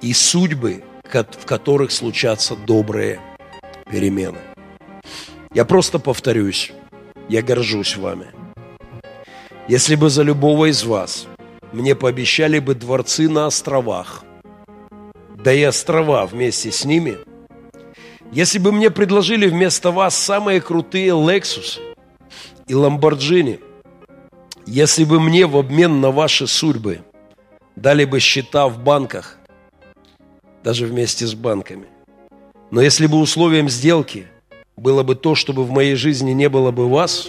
И 0.00 0.14
судьбы, 0.14 0.82
в 1.04 1.44
которых 1.44 1.92
случатся 1.92 2.56
добрые 2.56 3.20
перемены. 3.90 4.38
Я 5.52 5.66
просто 5.66 5.98
повторюсь, 5.98 6.72
я 7.28 7.42
горжусь 7.42 7.98
вами. 7.98 8.28
Если 9.68 9.94
бы 9.94 10.08
за 10.08 10.22
любого 10.22 10.70
из 10.70 10.82
вас 10.82 11.26
мне 11.72 11.94
пообещали 11.94 12.58
бы 12.58 12.74
дворцы 12.74 13.28
на 13.28 13.44
островах, 13.44 14.24
да 15.44 15.52
и 15.52 15.62
острова 15.62 16.24
вместе 16.24 16.72
с 16.72 16.86
ними, 16.86 17.18
если 18.32 18.58
бы 18.58 18.72
мне 18.72 18.90
предложили 18.90 19.46
вместо 19.46 19.90
вас 19.90 20.16
самые 20.16 20.62
крутые 20.62 21.08
Lexus 21.08 21.80
и 22.66 22.72
Lamborghini, 22.72 23.60
если 24.66 25.04
бы 25.04 25.20
мне 25.20 25.46
в 25.46 25.56
обмен 25.56 26.00
на 26.00 26.10
ваши 26.10 26.46
судьбы 26.46 27.00
дали 27.76 28.04
бы 28.04 28.20
счета 28.20 28.68
в 28.68 28.78
банках, 28.78 29.38
даже 30.62 30.86
вместе 30.86 31.26
с 31.26 31.34
банками, 31.34 31.86
но 32.70 32.80
если 32.80 33.06
бы 33.06 33.18
условием 33.18 33.68
сделки 33.68 34.26
было 34.76 35.02
бы 35.02 35.14
то, 35.14 35.34
чтобы 35.34 35.64
в 35.64 35.70
моей 35.70 35.94
жизни 35.94 36.32
не 36.32 36.48
было 36.48 36.70
бы 36.70 36.88
вас, 36.88 37.28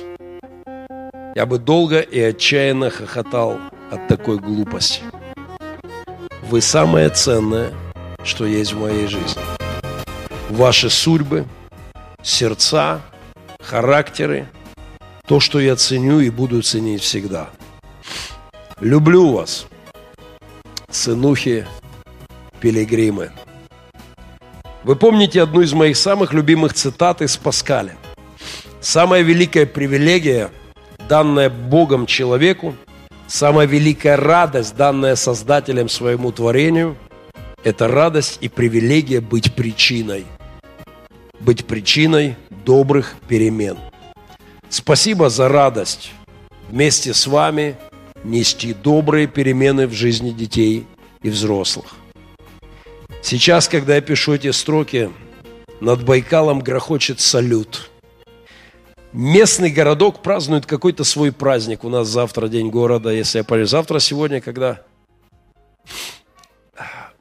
я 1.35 1.45
бы 1.45 1.57
долго 1.57 1.99
и 1.99 2.19
отчаянно 2.19 2.89
хохотал 2.89 3.57
от 3.91 4.07
такой 4.07 4.37
глупости. 4.37 5.01
Вы 6.49 6.61
самое 6.61 7.09
ценное, 7.09 7.73
что 8.23 8.45
есть 8.45 8.73
в 8.73 8.79
моей 8.79 9.07
жизни. 9.07 9.41
Ваши 10.49 10.89
судьбы, 10.89 11.45
сердца, 12.21 13.01
характеры, 13.59 14.47
то, 15.25 15.39
что 15.39 15.59
я 15.59 15.75
ценю 15.75 16.19
и 16.19 16.29
буду 16.29 16.61
ценить 16.61 17.01
всегда. 17.01 17.49
Люблю 18.79 19.31
вас, 19.31 19.67
сынухи, 20.89 21.65
пилигримы. 22.59 23.31
Вы 24.83 24.97
помните 24.97 25.41
одну 25.41 25.61
из 25.61 25.71
моих 25.73 25.95
самых 25.95 26.33
любимых 26.33 26.73
цитат 26.73 27.21
из 27.21 27.37
Паскаля. 27.37 27.95
Самая 28.81 29.21
великая 29.21 29.65
привилегия, 29.65 30.51
данная 31.07 31.49
Богом 31.49 32.05
человеку, 32.05 32.75
самая 33.27 33.65
великая 33.65 34.17
радость, 34.17 34.75
данная 34.75 35.15
Создателем 35.15 35.87
своему 35.87 36.33
творению, 36.33 36.97
это 37.63 37.87
радость 37.87 38.39
и 38.41 38.49
привилегия 38.49 39.21
быть 39.21 39.55
причиной. 39.55 40.25
Быть 41.39 41.65
причиной 41.65 42.35
добрых 42.65 43.15
перемен. 43.29 43.77
Спасибо 44.73 45.29
за 45.29 45.49
радость 45.49 46.13
вместе 46.67 47.13
с 47.13 47.27
вами 47.27 47.77
нести 48.23 48.73
добрые 48.73 49.27
перемены 49.27 49.85
в 49.85 49.93
жизни 49.93 50.31
детей 50.31 50.87
и 51.21 51.29
взрослых. 51.29 51.93
Сейчас, 53.21 53.69
когда 53.69 53.93
я 53.93 54.01
пишу 54.01 54.33
эти 54.33 54.49
строки, 54.49 55.11
над 55.79 56.03
Байкалом 56.03 56.59
грохочет 56.59 57.19
салют. 57.19 57.91
Местный 59.11 59.69
городок 59.69 60.23
празднует 60.23 60.65
какой-то 60.65 61.03
свой 61.03 61.31
праздник. 61.31 61.83
У 61.83 61.89
нас 61.89 62.07
завтра 62.07 62.47
день 62.47 62.71
города, 62.71 63.11
если 63.11 63.37
я 63.37 63.43
помню. 63.43 63.67
Завтра, 63.67 63.99
сегодня, 63.99 64.41
когда? 64.41 64.81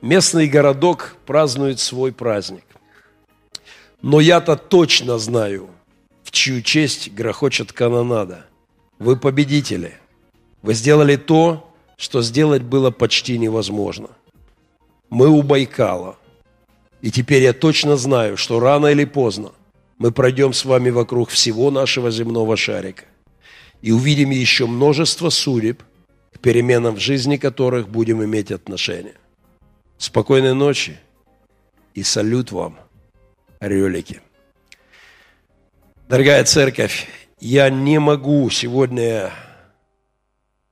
Местный 0.01 0.49
городок 0.49 1.17
празднует 1.27 1.81
свой 1.81 2.12
праздник. 2.12 2.65
Но 4.01 4.21
я-то 4.21 4.57
точно 4.57 5.19
знаю, 5.19 5.69
в 6.25 6.31
чью 6.31 6.63
честь 6.63 7.13
грохочет 7.13 7.73
канонада. 7.73 8.47
Вы 8.99 9.17
победители. 9.17 9.99
Вы 10.63 10.75
сделали 10.75 11.17
то, 11.17 11.73
что 11.97 12.23
сделать 12.23 12.63
было 12.63 12.91
почти 12.91 13.39
невозможно– 13.39 14.09
мы 15.13 15.29
у 15.29 15.43
Байкала. 15.43 16.17
И 17.03 17.11
теперь 17.11 17.43
я 17.43 17.53
точно 17.53 17.99
знаю, 17.99 18.39
что 18.39 18.61
рано 18.61 18.87
или 18.87 19.05
поздно 19.05 19.53
мы 19.99 20.11
пройдем 20.11 20.55
с 20.55 20.65
вами 20.65 20.89
вокруг 20.89 21.29
всего 21.29 21.71
нашего 21.71 22.11
земного 22.11 22.57
шарика 22.57 23.05
и 23.83 23.93
увидим 23.93 24.31
еще 24.31 24.67
множество 24.67 25.29
судеб, 25.29 25.83
к 26.33 26.39
переменам 26.39 26.95
в 26.95 26.99
жизни 26.99 27.37
которых 27.37 27.91
будем 27.91 28.25
иметь 28.25 28.51
отношение. 28.51 29.17
Спокойной 29.99 30.55
ночи 30.55 30.99
и 31.93 32.03
салют 32.03 32.51
вам, 32.51 32.79
орелики. 33.61 34.23
Дорогая 36.12 36.44
церковь, 36.44 37.09
я 37.40 37.70
не 37.70 37.98
могу 37.98 38.51
сегодня 38.51 39.31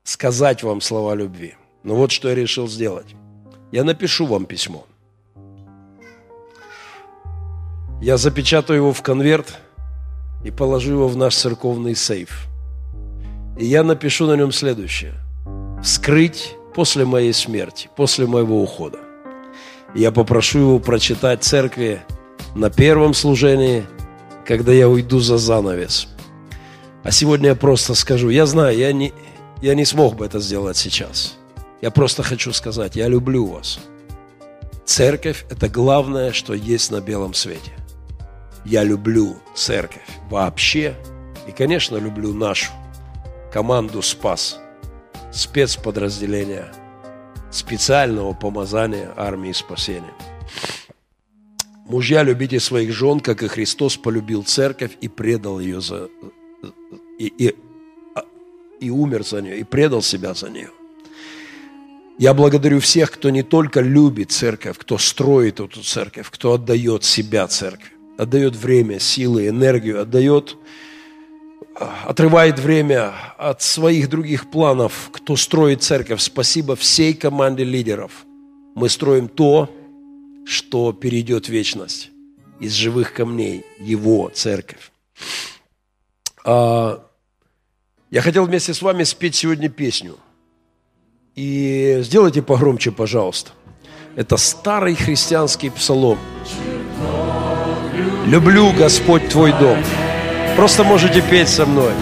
сказать 0.05 0.63
вам 0.63 0.83
слова 0.83 1.15
любви. 1.15 1.55
Но 1.83 1.95
вот 1.95 2.11
что 2.11 2.29
я 2.29 2.35
решил 2.35 2.69
сделать. 2.69 3.07
Я 3.73 3.83
напишу 3.83 4.27
вам 4.27 4.45
письмо. 4.45 4.85
Я 8.03 8.19
запечатаю 8.19 8.81
его 8.81 8.93
в 8.93 9.01
конверт 9.01 9.57
и 10.45 10.51
положу 10.51 10.93
его 10.93 11.09
в 11.09 11.17
наш 11.17 11.37
церковный 11.37 11.95
сейф. 11.95 12.47
И 13.59 13.65
я 13.65 13.83
напишу 13.83 14.27
на 14.27 14.37
нем 14.37 14.53
следующее. 14.53 15.15
Вскрыть 15.83 16.55
после 16.75 17.07
моей 17.07 17.33
смерти, 17.33 17.89
после 17.97 18.27
моего 18.27 18.61
ухода. 18.63 18.99
Я 19.95 20.13
попрошу 20.13 20.59
его 20.59 20.79
прочитать 20.81 21.43
церкви 21.43 22.03
на 22.55 22.69
первом 22.69 23.15
служении, 23.15 23.87
когда 24.51 24.73
я 24.73 24.89
уйду 24.89 25.21
за 25.21 25.39
занавес. 25.39 26.09
А 27.05 27.11
сегодня 27.11 27.51
я 27.51 27.55
просто 27.55 27.95
скажу, 27.95 28.31
я 28.31 28.47
знаю, 28.47 28.77
я 28.77 28.93
не, 28.93 29.13
я 29.63 29.75
не 29.75 29.85
смог 29.85 30.17
бы 30.17 30.27
это 30.27 30.41
сделать 30.41 30.77
сейчас– 30.77 31.37
я 31.81 31.91
просто 31.91 32.23
хочу 32.23 32.53
сказать, 32.53 32.97
я 32.97 33.09
люблю 33.09 33.47
вас. 33.47 33.81
Церковь– 34.85 35.47
это 35.51 35.69
главное, 35.69 36.33
что 36.33 36.53
есть 36.53 36.91
на 36.91 37.01
белом 37.01 37.33
свете. 37.33 37.73
Я 38.67 38.85
люблю 38.85 39.37
церковь 39.55 40.07
вообще. 40.29 40.95
И, 41.49 41.53
конечно, 41.53 41.97
люблю 41.97 42.35
нашу 42.35 42.73
команду 43.51 44.03
«Спас», 44.03 44.59
спецподразделения 45.33 46.71
специального 47.51 48.35
помазания 48.35 49.11
армии 49.17 49.53
спасения. 49.53 50.13
Мужья, 51.91 52.23
любите 52.23 52.61
своих 52.61 52.93
жен, 52.93 53.19
как 53.19 53.43
и 53.43 53.49
Христос 53.49 53.97
полюбил 53.97 54.45
церковь 54.45 54.93
и 55.01 55.09
предал 55.09 55.59
ее 55.59 55.81
за... 55.81 56.09
и, 57.19 57.27
и, 57.27 57.57
а, 58.15 58.23
и 58.79 58.91
умер 58.91 59.27
за 59.27 59.43
нее, 59.43 59.59
и 59.59 59.65
предал 59.65 60.01
себя 60.01 60.35
за 60.35 60.51
нее. 60.51 60.71
Я 62.17 62.33
благодарю 62.33 62.79
всех, 62.79 63.11
кто 63.11 63.31
не 63.31 63.43
только 63.43 63.81
любит 63.81 64.31
церковь, 64.31 64.79
кто 64.79 64.99
строит 64.99 65.59
эту 65.59 65.83
церковь, 65.83 66.31
кто 66.31 66.53
отдает 66.53 67.03
себя 67.03 67.49
церкви, 67.49 67.91
отдает 68.17 68.55
время, 68.55 69.01
силы, 69.01 69.49
энергию, 69.49 70.01
отдает, 70.01 70.57
отрывает 71.75 72.61
время 72.61 73.15
от 73.37 73.63
своих 73.63 74.09
других 74.09 74.49
планов, 74.49 75.11
кто 75.11 75.35
строит 75.35 75.83
церковь. 75.83 76.21
Спасибо 76.21 76.77
всей 76.77 77.15
команде 77.15 77.65
лидеров. 77.65 78.27
Мы 78.77 78.89
строим 78.89 79.27
то, 79.27 79.69
что 80.51 80.93
перейдет 80.93 81.49
вечность 81.49 82.11
из 82.59 82.73
живых 82.73 83.13
камней, 83.15 83.65
Его 83.79 84.31
церковь. 84.35 84.91
А, 86.45 87.07
я 88.11 88.21
хотел 88.21 88.45
вместе 88.45 88.75
с 88.75 88.83
вами 88.83 89.05
спеть 89.05 89.35
сегодня 89.35 89.69
песню– 89.69 90.17
и 91.37 92.01
сделайте 92.03 92.43
погромче, 92.43 92.91
пожалуйста. 92.91 93.53
Это 94.17 94.37
старый 94.37 94.97
христианский 94.97 95.71
псалом. 95.71 96.19
Люблю, 98.27 98.73
Господь, 98.73 99.29
Твой 99.29 99.53
дом. 99.53 99.79
Просто 100.57 100.83
можете 100.85 101.23
петь 101.23 101.49
со 101.49 101.65
мной. 101.65 101.93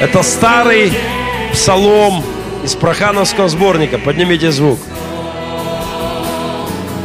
Это 0.00 0.22
старый 0.22 0.92
псалом 1.52 2.22
из 2.64 2.74
Прохановского 2.74 3.48
сборника. 3.48 3.98
Поднимите 3.98 4.50
звук. 4.50 4.78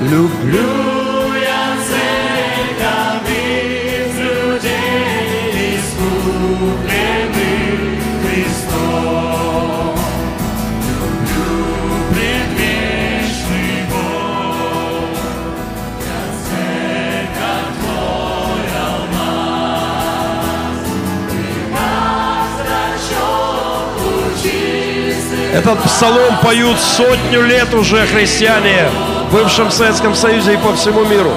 Люблю 0.02 0.85
Этот 25.56 25.82
псалом 25.84 26.38
поют 26.44 26.78
сотню 26.78 27.42
лет 27.44 27.74
уже 27.74 28.06
христиане 28.08 28.90
в 29.30 29.34
бывшем 29.34 29.72
Советском 29.72 30.14
Союзе 30.14 30.56
и 30.56 30.58
по 30.58 30.76
всему 30.76 31.06
миру. 31.06 31.32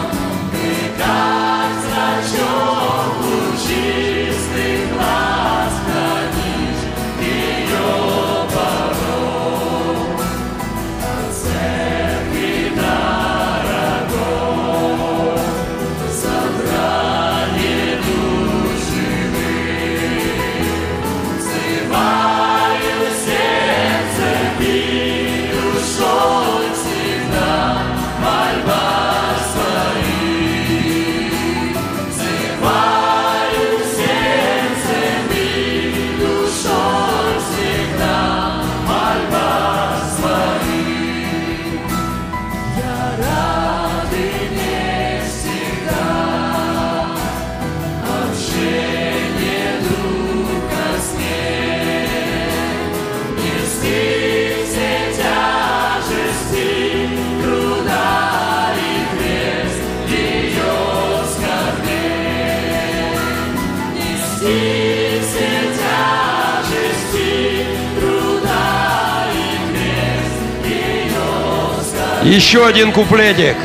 Еще 72.29 72.67
один 72.67 72.93
куплетик. 72.93 73.57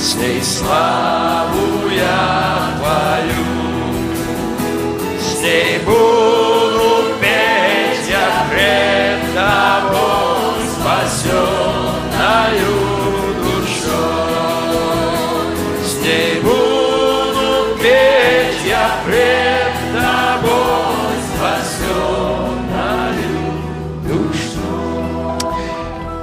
С 0.00 0.14
славу 0.40 1.88
я 1.90 2.70
твою, 2.78 3.92
с 5.18 5.40
буду 5.84 7.12
петь 7.20 8.08
я 8.08 8.46
пред 8.48 9.34
тобой 9.34 10.62
спасенную 10.78 11.59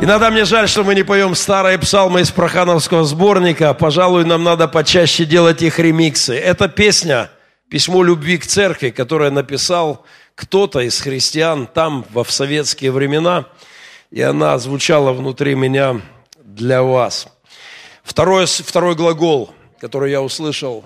Иногда 0.08 0.32
мне 0.32 0.46
жаль, 0.46 0.70
что 0.70 0.86
мы 0.86 0.96
не 0.96 1.04
поем 1.04 1.36
старые 1.36 1.78
псалмы 1.78 2.22
из 2.22 2.32
Прохановского 2.32 3.04
сборника. 3.04 3.74
Пожалуй, 3.74 4.24
нам 4.24 4.42
надо 4.42 4.70
почаще 4.70 5.26
делать 5.26 5.62
их 5.62 5.80
ремиксы. 5.80 6.34
Эта 6.34 6.70
песня 6.70 7.30
«Письмо 7.70 8.04
любви 8.04 8.38
к 8.38 8.48
церкви», 8.48 8.90
которое 8.90 9.32
написал 9.32 10.06
кто-то 10.34 10.80
из 10.80 11.02
христиан 11.02 11.68
там, 11.68 12.06
во 12.12 12.24
в 12.24 12.32
советские 12.32 12.94
времена, 12.94 13.48
и 14.10 14.22
она 14.22 14.58
звучала 14.60 15.12
внутри 15.12 15.56
меня 15.56 16.00
для 16.42 16.84
вас. 16.84 17.28
Второй, 18.02 18.46
второй 18.46 18.96
глагол, 18.96 19.54
который 19.82 20.12
я 20.12 20.22
услышал 20.22 20.86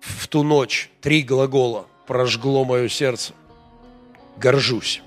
в 0.00 0.26
ту 0.26 0.42
ночь, 0.42 0.90
три 1.00 1.22
глагола, 1.22 1.86
прожгло 2.08 2.64
мое 2.64 2.88
сердце. 2.88 3.32
Горжусь. 4.38 5.03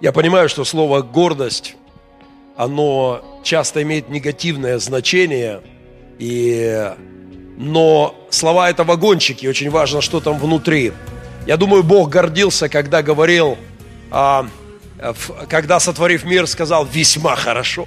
Я 0.00 0.12
понимаю, 0.12 0.48
что 0.48 0.64
слово 0.64 1.02
гордость, 1.02 1.74
оно 2.56 3.40
часто 3.42 3.82
имеет 3.82 4.08
негативное 4.08 4.78
значение, 4.78 5.60
и... 6.18 6.92
но 7.56 8.14
слова 8.30 8.70
это 8.70 8.84
вагончики, 8.84 9.46
очень 9.46 9.70
важно, 9.70 10.00
что 10.00 10.20
там 10.20 10.38
внутри. 10.38 10.92
Я 11.46 11.56
думаю, 11.56 11.82
Бог 11.82 12.10
гордился, 12.10 12.68
когда 12.68 13.02
говорил, 13.02 13.58
а, 14.10 14.46
когда 15.48 15.80
сотворив 15.80 16.24
мир, 16.24 16.46
сказал 16.46 16.84
весьма 16.84 17.34
хорошо. 17.34 17.86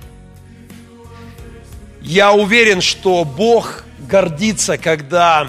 Я 2.02 2.34
уверен, 2.34 2.82
что 2.82 3.24
Бог 3.24 3.86
гордится, 4.00 4.78
когда 4.78 5.48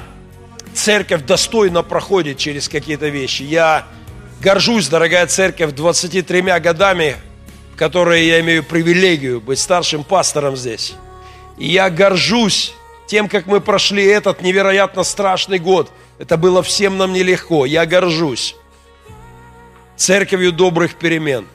церковь 0.74 1.24
достойно 1.24 1.82
проходит 1.82 2.38
через 2.38 2.68
какие-то 2.68 3.08
вещи. 3.08 3.42
Я 3.42 3.86
горжусь, 4.42 4.88
дорогая 4.88 5.26
церковь, 5.28 5.72
23 5.72 6.42
годами, 6.58 7.16
которые 7.76 8.26
я 8.26 8.40
имею 8.40 8.64
привилегию 8.64 9.40
быть 9.40 9.58
старшим 9.58 10.02
пастором 10.02 10.56
здесь. 10.56 10.94
И 11.58 11.68
я 11.68 11.88
горжусь 11.88 12.74
тем, 13.06 13.28
как 13.28 13.46
мы 13.46 13.60
прошли 13.60 14.04
этот 14.04 14.42
невероятно 14.42 15.04
страшный 15.04 15.58
год. 15.58 15.92
Это 16.18 16.36
было 16.36 16.62
всем 16.62 16.98
нам 16.98 17.12
нелегко. 17.12 17.64
Я 17.66 17.86
горжусь 17.86 18.56
церковью 19.96 20.52
добрых 20.52 20.96
перемен. 20.96 21.46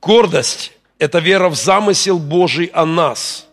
Гордость– 0.00 0.72
это 0.98 1.18
вера 1.18 1.50
в 1.50 1.54
замысел 1.54 2.18
Божий 2.18 2.66
о 2.66 2.86
нас. 2.86 3.46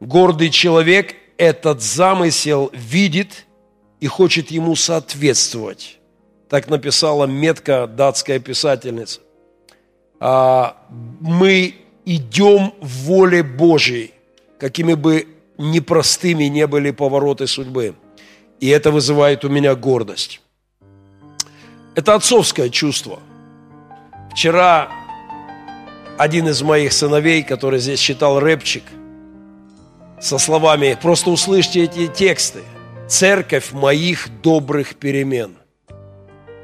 Гордый 0.00 0.50
человек 0.50 1.14
этот 1.36 1.80
замысел 1.80 2.70
видит 2.72 3.46
и 4.00 4.06
хочет 4.06 4.50
ему 4.50 4.76
соответствовать. 4.76 5.98
Так 6.48 6.68
написала 6.68 7.26
метка 7.26 7.86
датская 7.86 8.38
писательница. 8.38 9.20
А, 10.20 10.76
Мы 11.20 11.74
идем 12.04 12.72
в 12.80 13.04
воле 13.04 13.42
Божьей, 13.42 14.14
какими 14.58 14.94
бы 14.94 15.28
непростыми 15.58 16.44
не 16.44 16.66
были 16.66 16.90
повороты 16.90 17.46
судьбы. 17.46 17.94
И 18.60 18.68
это 18.68 18.90
вызывает 18.90 19.44
у 19.44 19.48
меня 19.48 19.74
гордость. 19.74 20.40
Это 21.94 22.14
отцовское 22.14 22.70
чувство. 22.70 23.20
Вчера 24.32 24.88
один 26.16 26.48
из 26.48 26.62
моих 26.62 26.92
сыновей, 26.92 27.42
который 27.42 27.78
здесь 27.78 28.00
читал 28.00 28.40
рэпчик, 28.40 28.84
со 30.20 30.38
словами 30.38 30.98
«Просто 31.00 31.30
услышьте 31.30 31.84
эти 31.84 32.08
тексты. 32.08 32.62
Церковь 33.08 33.72
моих 33.72 34.28
добрых 34.42 34.96
перемен. 34.96 35.56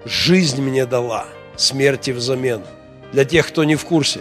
Жизнь 0.04 0.60
мне 0.60 0.84
дала, 0.84 1.24
смерти 1.56 2.10
взамен». 2.10 2.60
Для 3.12 3.24
тех, 3.24 3.48
кто 3.48 3.64
не 3.64 3.76
в 3.76 3.84
курсе, 3.86 4.20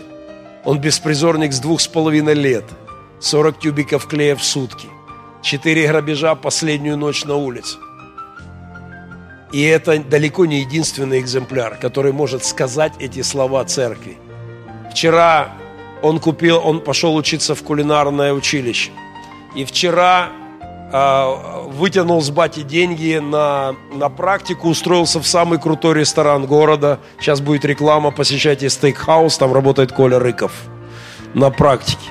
он 0.63 0.79
беспризорник 0.79 1.51
с 1.51 1.59
двух 1.59 1.81
с 1.81 1.87
половиной 1.87 2.35
лет, 2.35 2.63
40 3.19 3.59
тюбиков 3.59 4.07
клея 4.07 4.37
в 4.37 4.43
сутки, 4.43 4.87
4 5.41 5.87
грабежа 5.87 6.35
последнюю 6.35 6.95
ночь 6.95 7.25
на 7.25 7.35
улице. 7.35 7.75
И 9.51 9.61
это 9.61 9.97
далеко 9.97 10.45
не 10.45 10.61
единственный 10.61 11.19
экземпляр, 11.19 11.75
который 11.75 12.13
может 12.13 12.45
сказать 12.45 12.93
эти 12.99 13.21
слова 13.21 13.65
церкви. 13.65 14.17
Вчера 14.91 15.51
он 16.01 16.19
купил, 16.19 16.61
он 16.63 16.79
пошел 16.79 17.15
учиться 17.15 17.53
в 17.53 17.63
кулинарное 17.63 18.31
училище. 18.31 18.91
И 19.55 19.65
вчера 19.65 20.31
вытянул 20.93 22.21
с 22.21 22.29
бати 22.29 22.61
деньги 22.61 23.17
на, 23.17 23.75
на 23.91 24.09
практику, 24.09 24.69
устроился 24.69 25.19
в 25.19 25.25
самый 25.27 25.59
крутой 25.59 25.95
ресторан 25.95 26.45
города. 26.45 26.99
Сейчас 27.19 27.41
будет 27.41 27.65
реклама, 27.65 28.11
посещайте 28.11 28.69
стейкхаус, 28.69 29.37
там 29.37 29.53
работает 29.53 29.91
Коля 29.91 30.19
Рыков 30.19 30.51
на 31.33 31.49
практике. 31.49 32.09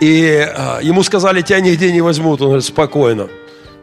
И 0.00 0.22
э, 0.22 0.78
ему 0.82 1.02
сказали, 1.02 1.42
тебя 1.42 1.60
нигде 1.60 1.90
не 1.90 2.00
возьмут. 2.00 2.40
Он 2.40 2.46
говорит, 2.48 2.64
спокойно. 2.64 3.28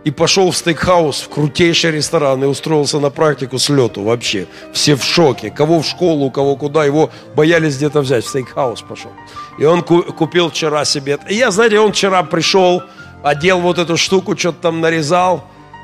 И 0.06 0.12
пошел 0.12 0.52
в 0.52 0.56
стейкхаус, 0.56 1.24
в 1.24 1.30
крутейший 1.30 1.92
ресторан, 1.92 2.42
и 2.44 2.48
устроился 2.48 3.00
на 3.00 3.10
практику 3.10 3.58
с 3.60 3.68
лету 3.68 4.04
вообще. 4.04 4.46
Все 4.72 4.96
в 4.96 5.04
шоке. 5.04 5.50
Кого 5.50 5.82
в 5.82 5.86
школу, 5.86 6.32
кого 6.32 6.56
куда. 6.56 6.86
Его 6.86 7.10
боялись 7.36 7.76
где-то 7.76 8.00
взять. 8.00 8.24
В 8.24 8.30
стейкхаус 8.30 8.84
пошел. 8.84 9.12
И 9.60 9.66
он 9.66 9.82
ку- 9.82 10.04
купил 10.04 10.50
вчера 10.50 10.86
себе. 10.86 11.18
И 11.28 11.36
я, 11.36 11.52
знаете, 11.52 11.80
он 11.80 11.92
вчера 11.92 12.24
пришел, 12.24 12.82
одел 13.26 13.60
вот 13.60 13.78
эту 13.80 13.98
штуку, 13.98 14.38
что-то 14.38 14.62
там 14.62 14.82
нарезал. 14.82 15.44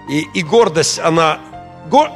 И, 0.10 0.22
и 0.34 0.44
гордость, 0.44 1.00
она... 1.00 1.40
гор- 1.90 2.12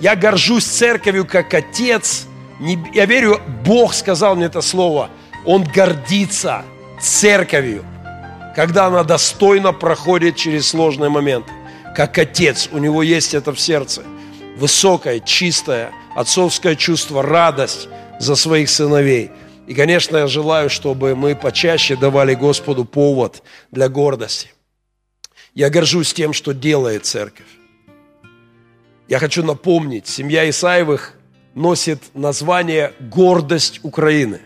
Я 0.00 0.14
горжусь 0.16 0.64
церковью 0.64 1.26
как 1.26 1.52
отец. 1.54 2.26
Не- 2.60 2.78
Я 2.94 3.06
верю, 3.06 3.40
Бог 3.64 3.94
сказал 3.94 4.36
мне 4.36 4.46
это 4.46 4.60
слово. 4.60 5.10
Он 5.44 5.64
гордится 5.64 6.62
церковью 7.00 7.84
когда 8.54 8.86
она 8.86 9.04
достойно 9.04 9.74
проходит 9.74 10.36
через 10.36 10.68
сложные 10.68 11.10
моменты. 11.10 11.50
Как 11.94 12.16
отец, 12.16 12.70
у 12.72 12.78
него 12.78 13.02
есть 13.02 13.34
это 13.34 13.52
в 13.52 13.60
сердце. 13.60 14.02
Высокое, 14.56 15.20
чистое, 15.20 15.90
отцовское 16.14 16.74
чувство, 16.74 17.22
радость 17.22 17.86
за 18.18 18.34
своих 18.34 18.70
сыновей. 18.70 19.30
И, 19.66 19.74
конечно, 19.74 20.16
я 20.16 20.26
желаю, 20.26 20.70
чтобы 20.70 21.14
мы 21.14 21.34
почаще 21.36 21.96
давали 21.96 22.32
Господу 22.32 22.86
повод 22.86 23.42
для 23.72 23.90
гордости. 23.90 24.48
Я 25.56 25.70
горжусь 25.70 26.12
тем, 26.12 26.32
что 26.32 26.52
делает 26.52 27.06
церковь. 27.06 27.46
Я 29.08 29.18
хочу 29.18 29.42
напомнить, 29.42 30.06
семья 30.06 30.48
Исаевых 30.48 31.14
носит 31.54 32.00
название 32.14 32.92
«Гордость 33.00 33.80
Украины» 33.82 34.40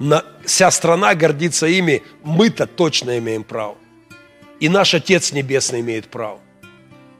на, 0.00 0.24
вся 0.46 0.70
страна 0.70 1.14
гордится 1.14 1.66
ими, 1.66 2.02
мы-то 2.24 2.66
точно 2.66 3.18
имеем 3.18 3.44
право. 3.44 3.76
И 4.58 4.68
наш 4.70 4.94
Отец 4.94 5.32
Небесный 5.32 5.80
имеет 5.80 6.06
право. 6.06 6.40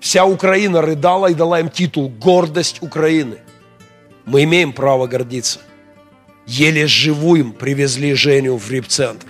Вся 0.01 0.25
Украина 0.25 0.81
рыдала 0.81 1.31
и 1.31 1.35
дала 1.35 1.61
им 1.61 1.69
титул 1.69 2.09
«Гордость 2.09 2.83
Украины». 2.83 3.39
Мы 4.25 4.45
имеем 4.45 4.73
право 4.73 5.07
гордиться. 5.07 5.61
Еле 6.47 6.87
живым 6.87 7.53
привезли 7.53 8.15
Женю 8.15 8.57
в 8.57 8.71
репцентр. 8.71 9.30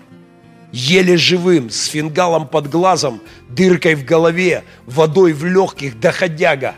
Еле 0.72 1.16
живым, 1.16 1.70
с 1.70 1.86
фингалом 1.86 2.46
под 2.46 2.70
глазом, 2.70 3.20
дыркой 3.48 3.96
в 3.96 4.04
голове, 4.04 4.64
водой 4.86 5.32
в 5.32 5.44
легких, 5.44 5.98
доходяга. 5.98 6.74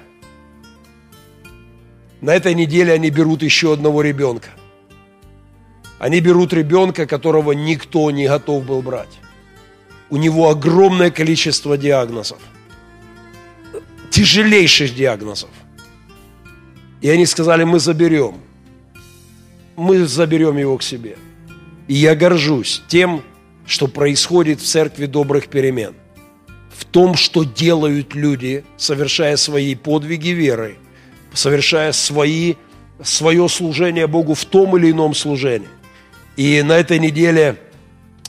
На 2.22 2.34
этой 2.34 2.54
неделе 2.54 2.92
они 2.92 3.10
берут 3.10 3.42
еще 3.42 3.72
одного 3.72 4.00
ребенка. 4.00 4.50
Они 5.98 6.20
берут 6.20 6.52
ребенка, 6.52 7.06
которого 7.06 7.52
никто 7.52 8.10
не 8.10 8.26
готов 8.26 8.64
был 8.64 8.80
брать. 8.80 9.20
У 10.08 10.16
него 10.16 10.48
огромное 10.48 11.10
количество 11.10 11.76
диагнозов. 11.76 12.38
Тяжелейших 14.10 14.94
диагнозов. 14.94 15.50
И 17.00 17.10
они 17.10 17.26
сказали, 17.26 17.64
мы 17.64 17.78
заберем. 17.78 18.36
Мы 19.76 20.06
заберем 20.06 20.56
его 20.56 20.78
к 20.78 20.82
себе. 20.82 21.16
И 21.88 21.94
я 21.94 22.14
горжусь 22.14 22.82
тем, 22.88 23.22
что 23.66 23.86
происходит 23.88 24.60
в 24.60 24.66
церкви 24.66 25.06
добрых 25.06 25.48
перемен. 25.48 25.94
В 26.70 26.84
том, 26.84 27.14
что 27.14 27.44
делают 27.44 28.14
люди, 28.14 28.64
совершая 28.76 29.36
свои 29.36 29.74
подвиги 29.74 30.28
веры, 30.28 30.76
совершая 31.32 31.92
свои, 31.92 32.54
свое 33.02 33.48
служение 33.48 34.06
Богу 34.06 34.34
в 34.34 34.44
том 34.44 34.76
или 34.76 34.90
ином 34.90 35.14
служении. 35.14 35.68
И 36.36 36.62
на 36.62 36.72
этой 36.72 36.98
неделе 36.98 37.56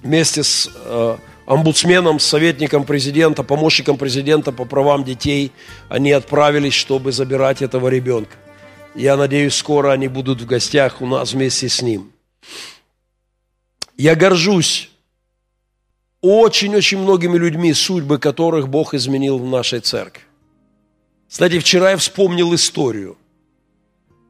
вместе 0.04 0.44
с 0.44 0.70
э, 0.74 1.18
омбудсменом, 1.46 2.20
советником 2.20 2.84
президента, 2.84 3.44
помощником 3.44 3.98
президента 3.98 4.52
по 4.52 4.66
правам 4.66 5.04
детей, 5.04 5.52
они 5.90 6.12
отправились, 6.12 6.74
чтобы 6.74 7.12
забирать 7.12 7.62
этого 7.62 7.88
ребенка. 7.88 8.36
Я 8.96 9.18
надеюсь, 9.18 9.56
скоро 9.56 9.92
они 9.92 10.08
будут 10.08 10.42
в 10.42 10.46
гостях 10.46 11.02
у 11.02 11.08
нас 11.08 11.34
вместе 11.34 11.70
с 11.70 11.82
ним. 11.82 12.12
Я 13.98 14.16
горжусь 14.16 14.90
очень-очень 16.24 16.98
многими 16.98 17.38
людьми, 17.38 17.72
судьбы 17.74 18.18
которых 18.18 18.68
Бог 18.68 18.96
изменил 18.96 19.38
в 19.38 19.46
нашей 19.46 19.82
церкви. 19.82 20.24
Кстати, 21.30 21.60
вчера 21.60 21.92
я 21.92 21.98
вспомнил 21.98 22.56
историю– 22.56 23.18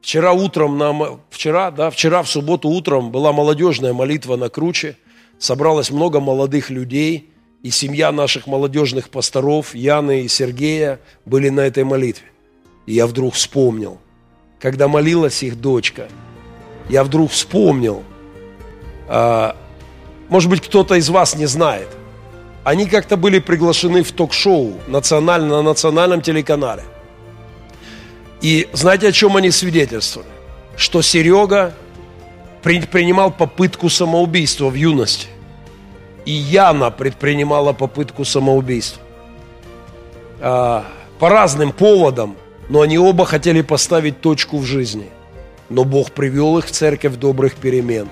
Вчера 0.04 0.34
утром, 0.34 0.76
на, 0.76 1.18
вчера, 1.30 1.70
да, 1.70 1.88
вчера 1.88 2.22
в 2.22 2.28
субботу 2.28 2.68
утром 2.68 3.10
была 3.10 3.32
молодежная 3.32 3.94
молитва 3.94 4.36
на 4.36 4.50
Круче. 4.50 4.98
Собралось 5.38 5.90
много 5.90 6.20
молодых 6.20 6.68
людей, 6.68 7.30
и 7.62 7.70
семья 7.70 8.12
наших 8.12 8.46
молодежных 8.46 9.08
пасторов, 9.08 9.74
Яны 9.74 10.20
и 10.24 10.28
Сергея, 10.28 11.00
были 11.24 11.48
на 11.48 11.60
этой 11.60 11.84
молитве. 11.84 12.26
И 12.84 12.92
я 12.92 13.06
вдруг 13.06 13.32
вспомнил, 13.32 13.96
когда 14.60 14.88
молилась 14.88 15.42
их 15.42 15.58
дочка, 15.58 16.08
я 16.90 17.02
вдруг 17.02 17.30
вспомнил, 17.30 18.02
а, 19.08 19.56
может 20.28 20.50
быть, 20.50 20.60
кто-то 20.60 20.94
из 20.94 21.08
вас 21.08 21.36
не 21.36 21.46
знает, 21.46 21.88
они 22.64 22.86
как-то 22.86 23.16
были 23.16 23.38
приглашены 23.38 24.02
в 24.02 24.12
ток-шоу 24.12 24.74
на 24.86 25.00
национальном 25.62 26.22
телеканале. 26.22 26.82
И 28.40 28.68
знаете, 28.72 29.08
о 29.08 29.12
чем 29.12 29.36
они 29.36 29.50
свидетельствовали? 29.50 30.28
Что 30.76 31.02
Серега 31.02 31.74
предпринимал 32.62 33.30
попытку 33.30 33.90
самоубийства 33.90 34.70
в 34.70 34.74
юности. 34.74 35.28
И 36.24 36.32
Яна 36.32 36.90
предпринимала 36.90 37.74
попытку 37.74 38.24
самоубийства. 38.24 39.02
А, 40.40 40.84
по 41.18 41.28
разным 41.28 41.72
поводам, 41.72 42.36
но 42.70 42.80
они 42.80 42.98
оба 42.98 43.26
хотели 43.26 43.60
поставить 43.60 44.22
точку 44.22 44.58
в 44.58 44.64
жизни. 44.64 45.08
Но 45.68 45.84
Бог 45.84 46.12
привел 46.12 46.58
их 46.58 46.66
в 46.66 46.70
церковь 46.70 47.16
добрых 47.16 47.56
перемен. 47.56 48.08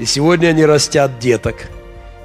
И 0.00 0.06
сегодня 0.06 0.48
они 0.48 0.64
растят 0.64 1.20
деток. 1.20 1.68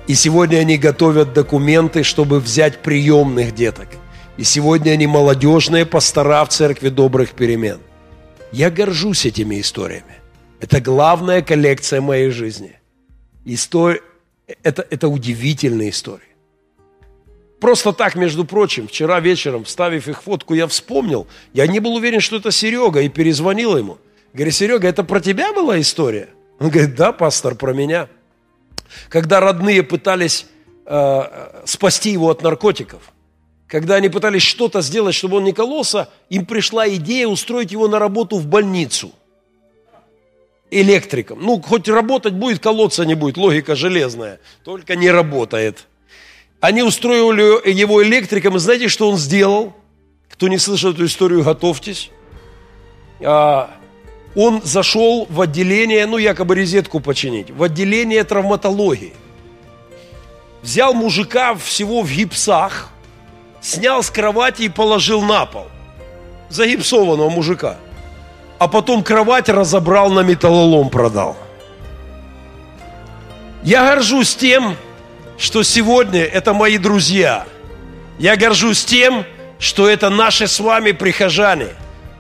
И 0.08 0.16
сегодня 0.16 0.58
они 0.58 0.78
готовят 0.78 1.34
документы, 1.34 2.02
чтобы 2.02 2.40
взять 2.40 2.82
приемных 2.82 3.54
деток– 3.54 3.90
и 4.38 4.44
сегодня 4.44 4.92
они 4.92 5.08
молодежные 5.08 5.86
пастора 5.86 6.44
в 6.44 6.50
церкви 6.50 6.90
добрых 6.90 7.32
перемен. 7.32 7.80
Я 8.52 8.70
горжусь 8.70 9.26
этими 9.26 9.62
историями. 9.62 10.20
Это 10.60 10.82
главная 10.82 11.42
коллекция 11.42 12.02
моей 12.02 12.30
жизни. 12.32 12.80
История, 13.46 14.02
это, 14.64 14.86
это 14.90 15.08
удивительные 15.08 15.90
истории. 15.90 16.22
Просто 17.60 17.94
так, 17.94 18.16
между 18.16 18.44
прочим, 18.46 18.88
вчера 18.88 19.20
вечером, 19.20 19.64
вставив 19.64 20.08
их 20.08 20.22
фотку, 20.22 20.54
я 20.54 20.68
вспомнил. 20.68 21.28
Я 21.54 21.68
не 21.68 21.80
был 21.80 21.96
уверен, 21.96 22.20
что 22.20 22.36
это 22.36 22.52
Серега, 22.52 23.02
и 23.02 23.10
перезвонил 23.10 23.78
ему. 23.78 23.98
Говорю, 24.34 24.52
Серега, 24.52 24.88
это 24.88 25.04
про 25.04 25.22
тебя 25.22 25.54
была 25.54 25.80
история? 25.80 26.30
Он 26.60 26.70
говорит, 26.70 26.96
да, 26.96 27.12
пастор, 27.12 27.56
про 27.56 27.74
меня. 27.74 28.08
Когда 29.10 29.40
родные 29.40 29.84
пытались 29.84 30.48
э, 30.86 31.62
спасти 31.66 32.12
его 32.12 32.30
от 32.30 32.42
наркотиков– 32.42 33.02
когда 33.68 33.96
они 33.96 34.10
пытались 34.10 34.44
что-то 34.44 34.82
сделать, 34.82 35.16
чтобы 35.16 35.38
он 35.38 35.44
не 35.44 35.52
кололся, 35.52 36.10
им 36.30 36.46
пришла 36.46 36.88
идея 36.88 37.28
устроить 37.28 37.72
его 37.72 37.88
на 37.88 38.00
работу 38.00 38.38
в 38.38 38.46
больницу 38.46 39.12
электриком. 40.70 41.42
Ну, 41.42 41.62
хоть 41.62 41.88
работать 41.88 42.34
будет, 42.34 42.60
колоться 42.60 43.06
не 43.06 43.16
будет, 43.16 43.38
логика 43.38 43.76
железная, 43.76 44.40
только 44.64 44.96
не 44.96 45.10
работает. 45.10 45.88
Они 46.60 46.84
устроили 46.84 47.70
его 47.72 48.04
электриком, 48.04 48.56
и 48.56 48.60
знаете, 48.60 48.88
что 48.88 49.10
он 49.10 49.18
сделал? 49.18 49.74
Кто 50.30 50.48
не 50.48 50.58
слышал 50.58 50.92
эту 50.92 51.06
историю, 51.06 51.44
готовьтесь. 51.44 52.12
А, 53.22 53.72
он 54.36 54.62
зашел 54.64 55.28
в 55.30 55.42
отделение, 55.42 56.06
ну, 56.06 56.18
якобы 56.18 56.56
резетку 56.56 57.00
починить, 57.00 57.52
в 57.52 57.64
отделение 57.64 58.24
травматологии. 58.24 59.14
Взял 60.62 60.94
мужика 60.94 61.56
всего 61.56 62.02
в 62.02 62.12
гипсах– 62.12 62.90
снял 63.66 64.04
с 64.04 64.12
кровати 64.12 64.64
и 64.64 64.70
положил 64.70 65.22
на 65.22 65.46
пол. 65.46 65.66
Загипсованного 66.50 67.30
мужика. 67.30 67.78
А 68.60 68.68
потом 68.68 69.04
кровать 69.04 69.50
разобрал 69.50 70.12
на 70.12 70.22
металлолом 70.22 70.90
продал. 70.90 71.36
Я 73.64 73.90
горжусь 73.90 74.36
тем, 74.36 74.76
что 75.38 75.64
сегодня 75.64 76.24
это 76.24 76.54
мои 76.54 76.78
друзья. 76.78 77.46
Я 78.20 78.38
горжусь 78.38 78.86
тем, 78.86 79.26
что 79.58 79.90
это 79.90 80.10
наши 80.10 80.48
с 80.48 80.60
вами 80.60 80.92
прихожане, 80.92 81.70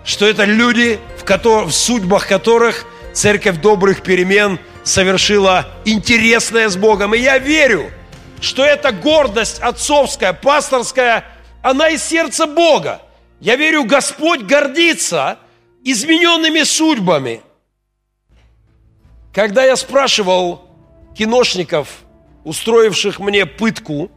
что 0.05 0.25
это 0.25 0.45
люди, 0.45 0.99
в, 1.19 1.25
которых, 1.25 1.69
в 1.69 1.73
судьбах 1.73 2.27
которых 2.27 2.85
церковь 3.13 3.57
добрых 3.57 4.03
перемен 4.03 4.59
совершила 4.83 5.67
интересное 5.83 6.69
с 6.69 6.77
Богом. 6.77 7.13
И 7.15 7.19
я 7.19 7.37
верю, 7.37 7.91
что 8.39 8.63
эта 8.63 8.91
гордость 8.91 9.59
отцовская, 9.59 10.31
пасторская– 10.33 11.25
она 11.65 11.89
из 11.89 12.03
сердца 12.03 12.45
Бога. 12.45 13.01
Я 13.39 13.55
верю, 13.55 13.85
Господь 13.85 14.41
гордится 14.41 15.39
измененными 15.83 16.61
судьбами. 16.61 17.41
Когда 19.33 19.65
я 19.65 19.75
спрашивал 19.75 20.69
киношников, 21.17 21.87
устроивших 22.43 23.17
мне 23.17 23.47
пытку 23.47 24.11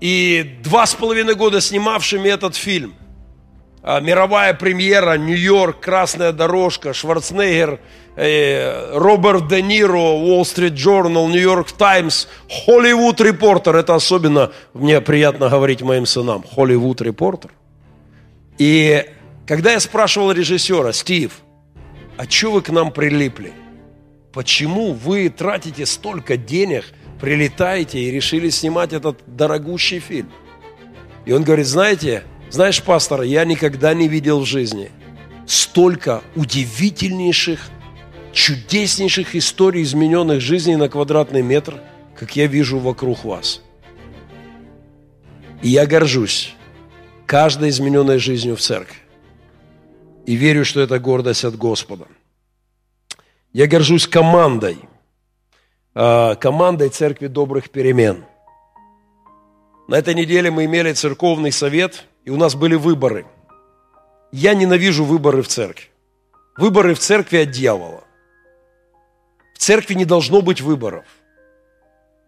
и 0.00 0.58
два 0.62 0.86
с 0.86 0.94
половиной 0.94 1.34
года 1.34 1.60
снимавшими 1.60 2.28
этот 2.28 2.54
фильм, 2.54 2.94
мировая 3.82 4.54
премьера, 4.54 5.16
Нью-Йорк, 5.16 5.80
Красная 5.80 6.32
дорожка, 6.32 6.92
Шварценеггер, 6.92 7.80
э, 8.16 8.96
Роберт 8.96 9.48
Де 9.48 9.62
Ниро, 9.62 9.96
Wall 9.96 10.42
Street 10.42 10.74
Journal, 10.74 11.28
Нью-Йорк 11.28 11.72
Таймс, 11.72 12.26
Холливуд 12.48 13.20
Репортер. 13.20 13.76
Это 13.76 13.94
особенно 13.94 14.52
мне 14.74 15.00
приятно 15.00 15.48
говорить 15.48 15.82
моим 15.82 16.06
сынам. 16.06 16.44
Холливуд 16.54 17.00
Репортер. 17.02 17.50
И 18.58 19.04
когда 19.46 19.72
я 19.72 19.80
спрашивал 19.80 20.32
режиссера, 20.32 20.92
Стив, 20.92 21.40
а 22.16 22.24
что 22.28 22.52
вы 22.52 22.62
к 22.62 22.70
нам 22.70 22.92
прилипли? 22.92 23.52
Почему 24.32 24.92
вы 24.92 25.28
тратите 25.28 25.86
столько 25.86 26.36
денег 26.36 26.84
прилетаете 27.22 28.00
и 28.00 28.10
решили 28.10 28.50
снимать 28.50 28.92
этот 28.92 29.20
дорогущий 29.28 30.00
фильм. 30.00 30.28
И 31.24 31.32
он 31.32 31.44
говорит, 31.44 31.66
знаете, 31.66 32.24
знаешь, 32.52 32.82
пастор, 32.82 33.22
я 33.22 33.46
никогда 33.46 33.94
не 33.94 34.08
видел 34.08 34.40
в 34.40 34.44
жизни 34.44 34.90
столько 35.46 36.22
удивительнейших, 36.36 37.60
чудеснейших 38.34 39.34
историй 39.34 39.82
измененных 39.82 40.42
жизней 40.42 40.76
на 40.76 40.90
квадратный 40.90 41.40
метр, 41.40 41.80
как 42.14 42.36
я 42.36 42.46
вижу 42.46 42.78
вокруг 42.78 43.24
вас. 43.24 43.62
И 45.62 45.70
я 45.70 45.86
горжусь 45.86 46.54
каждой 47.24 47.70
измененной 47.70 48.18
жизнью 48.18 48.56
в 48.56 48.60
церкви. 48.60 48.98
И 50.26 50.34
верю, 50.34 50.66
что 50.66 50.82
это 50.82 50.98
гордость 50.98 51.44
от 51.44 51.56
Господа. 51.56 52.06
Я 53.54 53.66
горжусь 53.66 54.06
командой, 54.06 54.76
а, 55.94 56.34
командой 56.34 56.90
Церкви 56.90 57.28
Добрых 57.28 57.70
Перемен. 57.70 58.26
На 59.88 59.94
этой 59.94 60.14
неделе 60.14 60.50
мы 60.50 60.66
имели 60.66 60.92
церковный 60.92 61.50
совет, 61.50 62.04
и 62.24 62.30
у 62.30 62.36
нас 62.36 62.54
были 62.54 62.74
выборы. 62.74 63.26
Я 64.30 64.54
ненавижу 64.54 65.04
выборы 65.04 65.42
в 65.42 65.48
церкви. 65.48 65.86
Выборы 66.56 66.94
в 66.94 66.98
церкви 66.98 67.38
от 67.38 67.50
дьявола. 67.50 68.04
В 69.54 69.58
церкви 69.58 69.94
не 69.94 70.04
должно 70.04 70.42
быть 70.42 70.60
выборов. 70.60 71.04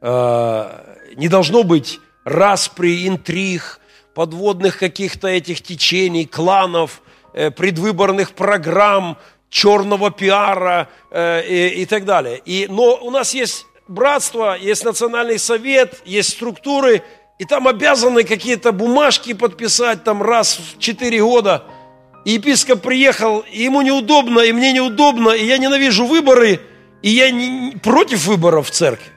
А, 0.01 0.97
не 1.17 1.29
должно 1.29 1.63
быть 1.63 2.01
распри, 2.25 3.09
интриг, 3.09 3.81
подводных 4.15 4.79
каких-то 4.79 5.29
этих 5.29 5.63
течений, 5.63 6.25
кланов, 6.25 7.03
э, 7.33 7.51
предвыборных 7.51 8.33
программ, 8.33 9.19
черного 9.51 10.11
пиара 10.11 10.89
э, 11.11 11.43
и, 11.47 11.83
и 11.83 11.87
так 11.87 12.05
далее. 12.05 12.41
И, 12.45 12.67
но 12.69 12.97
у 12.97 13.11
нас 13.11 13.35
есть 13.35 13.67
братство, 13.89 14.57
есть 14.57 14.85
национальный 14.85 15.39
совет, 15.39 16.01
есть 16.05 16.31
структуры, 16.31 17.03
и 17.39 17.45
там 17.45 17.67
обязаны 17.67 18.25
какие-то 18.25 18.73
бумажки 18.73 19.33
подписать 19.33 20.05
там 20.05 20.23
раз 20.23 20.59
в 20.59 20.79
четыре 20.79 21.23
года. 21.23 21.65
И 22.25 22.33
епископ 22.33 22.81
приехал, 22.81 23.41
и 23.41 23.63
ему 23.63 23.83
неудобно, 23.83 24.41
и 24.41 24.53
мне 24.53 24.73
неудобно, 24.73 25.31
и 25.31 25.45
я 25.45 25.59
ненавижу 25.59 26.07
выборы, 26.07 26.61
и 27.03 27.11
я 27.11 27.31
не, 27.31 27.77
против 27.83 28.27
выборов 28.27 28.69
в 28.69 28.71
церкви. 28.71 29.13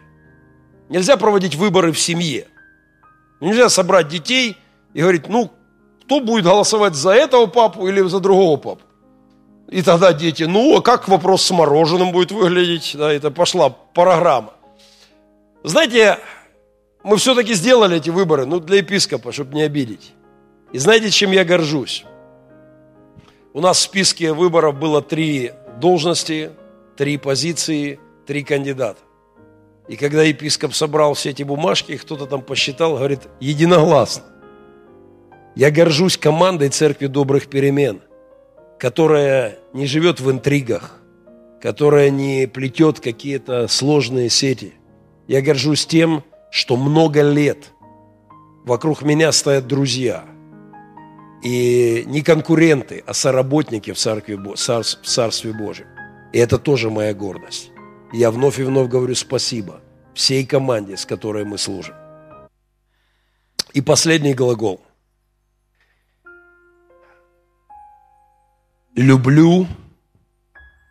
Нельзя 0.89 1.15
проводить 1.15 1.55
выборы 1.55 1.91
в 1.91 1.99
семье. 1.99 2.47
Нельзя 3.39 3.69
собрать 3.69 4.07
детей 4.07 4.57
и 4.93 5.01
говорить, 5.01 5.29
ну, 5.29 5.51
кто 6.03 6.19
будет 6.19 6.45
голосовать 6.45 6.95
за 6.95 7.11
этого 7.11 7.45
папу 7.45 7.87
или 7.87 8.01
за 8.01 8.19
другого 8.19 8.57
папу. 8.57 8.81
И 9.69 9.81
тогда 9.81 10.13
дети, 10.13 10.43
ну, 10.43 10.77
а 10.77 10.81
как 10.81 11.07
вопрос 11.07 11.43
с 11.43 11.51
мороженым 11.51 12.11
будет 12.11 12.31
выглядеть? 12.31 12.95
Да, 12.97 13.11
это 13.11 13.31
пошла 13.31 13.69
программа. 13.69 14.53
Знаете, 15.63 16.19
мы 17.07 17.17
все-таки 17.17 17.53
сделали 17.53 17.97
эти 17.97 18.09
выборы, 18.09 18.45
ну, 18.45 18.59
для 18.59 18.77
епископа, 18.77 19.31
чтобы 19.31 19.55
не 19.55 19.63
обидеть. 19.63 20.13
И 20.71 20.77
знаете, 20.77 21.09
чем 21.09 21.31
я 21.31 21.43
горжусь? 21.43 22.05
У 23.53 23.61
нас 23.61 23.77
в 23.77 23.81
списке 23.81 24.33
выборов 24.33 24.77
было 24.77 25.01
три 25.01 25.51
должности, 25.79 26.51
три 26.95 27.17
позиции, 27.17 27.99
три 28.25 28.43
кандидата. 28.43 28.99
И 29.87 29.95
когда 29.95 30.21
епископ 30.21 30.73
собрал 30.73 31.13
все 31.13 31.29
эти 31.29 31.43
бумажки, 31.43 31.97
кто-то 31.97 32.25
там 32.25 32.41
посчитал, 32.41 32.97
говорит, 32.97 33.21
единогласно. 33.39 34.23
Я 35.55 35.71
горжусь 35.71 36.17
командой 36.17 36.69
Церкви 36.69 37.07
Добрых 37.07 37.47
Перемен 37.47 38.01
которая 38.77 39.57
не 39.73 39.85
живет 39.85 40.19
в 40.19 40.29
интригах, 40.29 40.99
которая 41.61 42.09
не 42.09 42.47
плетет 42.47 42.99
какие-то 42.99 43.67
сложные 43.67 44.29
сети. 44.29 44.73
Я 45.27 45.41
горжусь 45.41 45.85
тем, 45.85 46.23
что 46.51 46.77
много 46.77 47.21
лет 47.21 47.73
вокруг 48.65 49.01
меня 49.01 49.31
стоят 49.31 49.67
друзья. 49.67 50.25
И 51.43 52.03
не 52.07 52.21
конкуренты, 52.21 53.03
а 53.05 53.13
соработники 53.13 53.93
в 53.93 53.97
Царстве, 53.97 54.37
в 54.37 55.05
Царстве 55.05 55.53
Божьем. 55.53 55.87
И 56.33 56.39
это 56.39 56.57
тоже 56.57 56.89
моя 56.89 57.13
гордость. 57.13 57.71
я 58.11 58.31
вновь 58.31 58.59
и 58.59 58.63
вновь 58.63 58.89
говорю 58.89 59.15
спасибо 59.15 59.81
всей 60.13 60.45
команде, 60.45 60.97
с 60.97 61.05
которой 61.05 61.45
мы 61.45 61.57
служим. 61.57 61.95
И 63.73 63.81
последний 63.81 64.33
глагол. 64.33 64.81
люблю, 68.97 69.67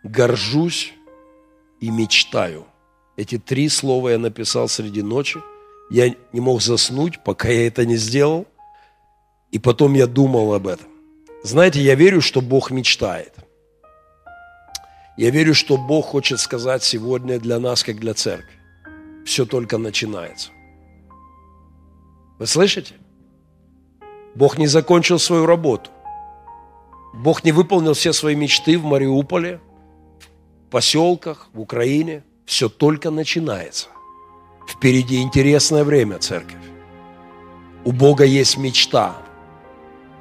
горжусь 0.05 0.95
и 1.81 1.91
мечтаю. 1.91 2.65
Эти 3.17 3.39
три 3.39 3.69
слова 3.69 4.11
я 4.11 4.19
написал 4.19 4.69
среди 4.69 5.03
ночи. 5.03 5.41
Я 5.91 6.15
не 6.33 6.41
мог 6.41 6.61
заснуть, 6.63 7.23
пока 7.25 7.49
я 7.49 7.67
это 7.67 7.87
не 7.87 7.97
сделал. 7.97 8.47
И 9.51 9.59
потом 9.59 9.95
я 9.95 10.07
думал 10.07 10.53
об 10.53 10.67
этом. 10.67 10.87
Знаете, 11.43 11.81
я 11.81 11.95
верю, 11.95 12.21
что 12.21 12.41
Бог 12.41 12.71
мечтает. 12.71 13.33
Я 15.17 15.31
верю, 15.31 15.55
что 15.55 15.79
Бог 15.79 16.07
хочет 16.07 16.41
сказать 16.41 16.83
сегодня 16.83 17.39
для 17.39 17.59
нас, 17.59 17.83
как 17.83 17.99
для 17.99 18.13
церкви. 18.13 18.59
Все 19.25 19.47
только 19.47 19.79
начинается. 19.79 20.51
Вы 22.39 22.47
слышите? 22.47 22.95
Бог 24.35 24.59
не 24.59 24.67
закончил 24.67 25.19
свою 25.19 25.47
работу. 25.47 25.91
Бог 27.15 27.45
не 27.45 27.53
выполнил 27.53 27.95
все 27.95 28.13
свои 28.13 28.35
мечты 28.35 28.79
в 28.79 28.85
Мариуполе, 28.85 29.61
в 30.67 30.71
поселках, 30.71 31.49
в 31.55 31.61
Украине. 31.61 32.23
Все 32.47 32.69
только 32.69 33.11
начинается. 33.11 33.89
Впереди 34.69 35.21
интересное 35.21 35.85
время, 35.85 36.19
церковь. 36.19 36.55
У 37.85 37.93
Бога 37.93 38.25
есть 38.25 38.57
мечта 38.57 39.17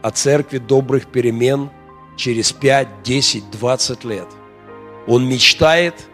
о 0.02 0.12
церкви 0.12 0.58
добрых 0.58 1.08
перемен 1.08 1.70
через 2.18 2.52
5, 2.52 3.04
10, 3.04 3.52
20 3.52 4.04
лет. 4.06 4.28
Он 5.08 5.28
мечтает 5.28 6.08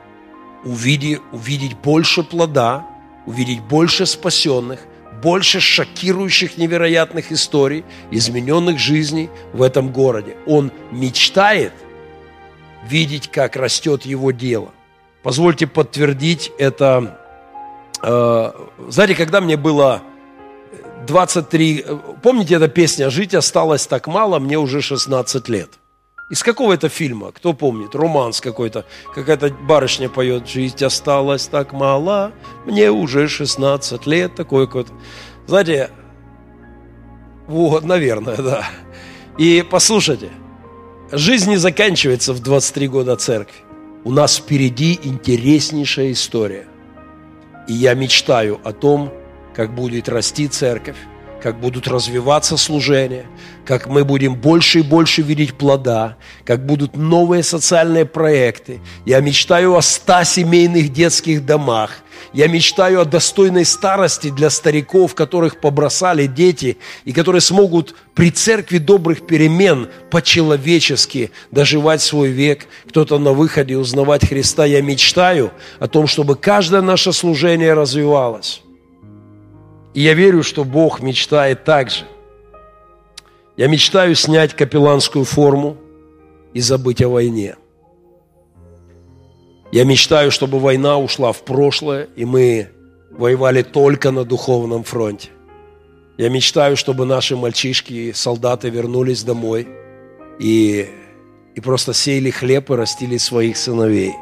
увидеть, 0.64 1.22
увидеть 1.32 1.78
больше 1.78 2.24
плода, 2.24 2.86
увидеть 3.26 3.62
больше 3.62 4.05
спасенных, 4.05 4.82
больше 5.24 5.59
шокирующих 5.59 6.57
невероятных 6.57 7.32
историй, 7.32 7.86
измененных 8.12 8.80
жизней 8.80 9.30
в 9.53 9.62
этом 9.62 9.91
городе. 9.91 10.36
Он 10.45 10.72
мечтает 10.91 11.74
видеть, 12.88 13.30
как 13.30 13.55
растет 13.55 14.05
его 14.05 14.32
дело. 14.32 14.74
Позвольте 15.24 15.67
подтвердить 15.67 16.51
это. 16.57 17.17
Э, 18.01 18.51
знаете, 18.88 19.15
когда 19.15 19.41
мне 19.41 19.57
было 19.57 20.01
23... 21.07 21.86
Помните 22.22 22.55
эта 22.55 22.67
песня 22.67 23.09
«Жить 23.09 23.34
осталось 23.34 23.88
так 23.88 24.07
мало, 24.07 24.39
мне 24.39 24.57
уже 24.57 24.82
16 24.82 25.49
лет». 25.49 25.69
Из 26.30 26.43
какого 26.43 26.74
это 26.74 26.88
фильма? 26.88 27.34
Кто 27.34 27.51
помнит? 27.51 27.93
Романс 27.93 28.39
какой-то. 28.39 28.86
Какая-то 29.13 29.49
барышня 29.49 30.09
поет 30.09 30.47
«Жить 30.47 30.82
осталось 30.82 31.47
так 31.47 31.74
мало, 31.74 32.32
мне 32.65 32.89
уже 32.89 33.28
16 33.28 34.07
лет». 34.07 34.36
Такой 34.36 34.65
какой-то. 34.67 34.93
Знаете, 35.45 35.89
вот, 37.47 37.84
наверное, 37.84 38.38
да. 38.38 38.65
И 39.38 39.65
послушайте, 39.69 40.30
жизнь 41.11 41.49
не 41.49 41.57
заканчивается 41.57 42.34
в 42.34 42.39
23 42.39 42.88
года 42.88 43.15
церкви. 43.17 43.57
У 44.04 44.12
нас 44.12 44.38
впереди 44.38 44.99
интереснейшая 45.04 46.14
история. 46.14 46.66
И 47.68 47.74
я 47.74 47.93
мечтаю 47.93 48.60
о 48.64 48.72
том, 48.72 49.14
как 49.56 49.76
будет 49.76 50.10
расти 50.10 50.47
церковь, 50.47 50.95
как 51.41 51.60
будут 51.60 51.88
развиваться 51.88 52.58
служения, 52.58 53.28
как 53.64 53.86
мы 53.86 54.04
будем 54.04 54.34
больше 54.34 54.80
и 54.80 54.84
больше 54.84 55.22
видеть 55.22 55.54
плода, 55.54 56.18
как 56.45 56.66
будут 56.66 56.95
новые 56.95 57.43
социальные 57.43 58.06
проекты. 58.06 58.80
Я 59.06 59.20
мечтаю 59.20 59.76
о 59.76 59.84
ста 59.84 60.24
семейных 60.24 60.91
детских 60.91 61.45
домах. 61.45 61.99
Я 62.34 62.47
мечтаю 62.47 63.01
о 63.01 63.05
достойной 63.05 63.65
старости 63.65 64.30
для 64.30 64.49
стариков, 64.49 65.15
которых 65.15 65.59
побросали 65.59 66.28
дети, 66.28 66.78
и 67.05 67.13
которые 67.13 67.41
смогут 67.41 67.95
при 68.13 68.32
церкви 68.32 68.78
добрых 68.78 69.26
перемен 69.26 69.89
по-человечески 70.09 71.32
доживать 71.51 72.01
свой 72.01 72.30
век, 72.30 72.67
кто-то 72.88 73.19
на 73.19 73.34
выходе 73.34 73.78
узнавать 73.78 74.28
Христа. 74.28 74.65
Я 74.65 74.82
мечтаю 74.82 75.51
о 75.80 75.88
том, 75.88 76.07
чтобы 76.07 76.36
каждое 76.36 76.82
наше 76.82 77.13
служение 77.13 77.74
развивалось. 77.74 78.61
И 79.93 80.01
я 80.01 80.13
верю, 80.13 80.43
что 80.43 80.63
Бог 80.63 81.01
мечтает 81.01 81.63
так 81.63 81.89
же. 81.89 82.05
Я 83.57 83.67
мечтаю 83.67 84.15
снять 84.15 84.55
капелланскую 84.55 85.26
форму 85.26 85.78
и 86.53 86.61
забыть 86.61 87.01
о 87.01 87.09
войне. 87.09 87.55
Я 89.72 89.86
мечтаю, 89.86 90.32
чтобы 90.32 90.59
война 90.59 90.97
ушла 90.97 91.32
в 91.32 91.43
прошлое, 91.43 92.09
и 92.15 92.26
мы 92.26 92.69
воевали 93.09 93.61
только 93.61 94.11
на 94.11 94.26
духовном 94.26 94.84
фронте. 94.84 95.30
Я 96.17 96.30
мечтаю, 96.30 96.76
чтобы 96.76 97.05
наши 97.05 97.36
мальчишки 97.36 98.11
солдаты 98.11 98.69
вернулись 98.69 99.24
домой 99.24 99.67
и, 100.39 100.89
и 101.55 101.61
просто 101.61 101.93
сеяли 101.93 102.30
хлеб 102.32 102.69
и 102.69 102.76
растили 102.76 103.17
своих 103.17 103.57
сыновей. 103.57 104.13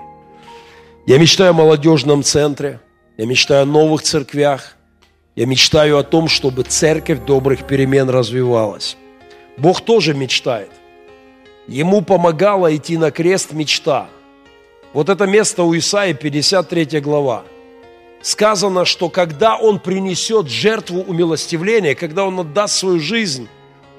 Я 1.08 1.18
мечтаю 1.18 1.52
о 1.52 1.54
молодежном 1.54 2.24
центре– 2.24 2.80
Я 3.20 3.26
мечтаю 3.26 3.64
о 3.64 3.66
новых 3.66 4.02
церквях. 4.02 4.78
Я 5.36 5.45
мечтаю 5.45 5.97
о 5.97 6.04
том, 6.04 6.30
чтобы 6.30 6.64
церковь 6.64 7.26
добрых 7.26 7.68
перемен 7.68 8.10
развивалась. 8.10 8.95
Бог 9.58 9.82
тоже 9.82 10.14
мечтает. 10.14 10.72
Ему 11.68 12.02
помогала 12.02 12.74
идти 12.74 12.95
на 12.95 13.12
крест 13.12 13.52
мечта. 13.52 14.08
Вот 14.92 15.10
это 15.10 15.28
место 15.28 15.64
у 15.64 15.78
Исаии, 15.78 16.14
53 16.14 17.00
глава. 17.00 17.44
Сказано, 18.22 18.86
что 18.86 19.10
когда 19.10 19.56
он 19.56 19.80
принесет 19.80 20.50
жертву 20.50 21.02
умилостивления, 21.02 21.96
когда 21.96 22.26
он 22.26 22.40
отдаст 22.40 22.76
свою 22.76 23.00
жизнь, 23.00 23.48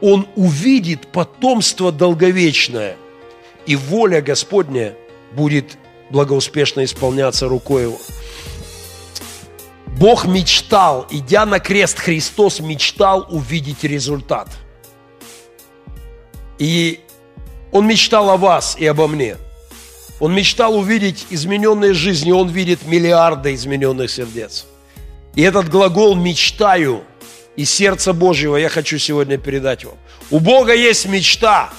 он 0.01 0.27
увидит 0.35 1.07
потомство 1.07 1.93
долговечное, 1.93 2.97
и 3.67 3.77
воля 3.77 4.21
Господня 4.21 4.95
будет 5.33 5.79
благоуспешно 6.11 6.85
исполняться 6.85 7.49
рукой 7.49 7.85
его. 7.85 7.99
Бог 9.87 10.25
мечтал, 10.25 11.07
идя 11.11 11.47
на 11.47 11.61
крест, 11.61 11.99
Христос 11.99 12.61
мечтал 12.61 13.27
увидеть 13.31 13.85
результат. 13.85 14.49
И 16.59 17.01
Он 17.71 17.87
мечтал 17.87 18.31
о 18.31 18.37
вас 18.37 18.77
и 18.79 18.87
обо 18.87 19.07
мне. 19.07 19.37
Он 20.21 20.35
мечтал 20.35 20.77
увидеть 20.77 21.27
измененные 21.31 21.95
жизни, 21.95 22.31
Он 22.31 22.49
видит 22.49 22.87
миллиарды 22.87 23.55
измененных 23.55 24.11
сердец. 24.11 24.67
И 25.35 25.43
этот 25.43 25.69
глагол 25.69 26.15
«мечтаю» 26.15 27.03
из 27.57 27.71
сердца 27.71 28.13
Божьего 28.13 28.57
я 28.57 28.69
хочу 28.69 28.99
сегодня 28.99 29.39
передать 29.39 29.85
вам. 29.85 29.97
У 30.31 30.39
Бога 30.39 30.75
есть 30.75 31.07
мечта 31.07 31.71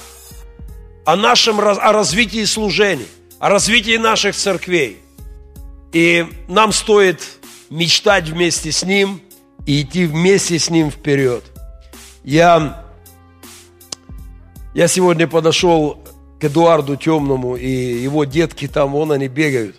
о 1.04 1.16
нашем 1.16 1.60
о 1.60 1.92
развитии 1.92 2.44
служений, 2.44 3.06
о 3.38 3.48
развитии 3.48 3.96
наших 3.96 4.34
церквей. 4.34 4.98
И 5.92 6.26
нам 6.48 6.72
стоит 6.72 7.22
мечтать 7.70 8.28
вместе 8.28 8.72
с 8.72 8.82
Ним 8.82 9.20
и 9.66 9.82
идти 9.82 10.06
вместе 10.06 10.58
с 10.58 10.68
Ним 10.68 10.90
вперед. 10.90 11.44
Я, 12.24 12.86
я 14.74 14.88
сегодня 14.88 15.26
подошел 15.26 16.01
к 16.42 16.44
Эдуарду 16.44 16.96
Темному, 16.96 17.56
и 17.56 17.70
его 17.70 18.24
детки 18.24 18.68
там, 18.68 18.92
вон 18.92 19.12
они 19.12 19.28
бегают. 19.28 19.76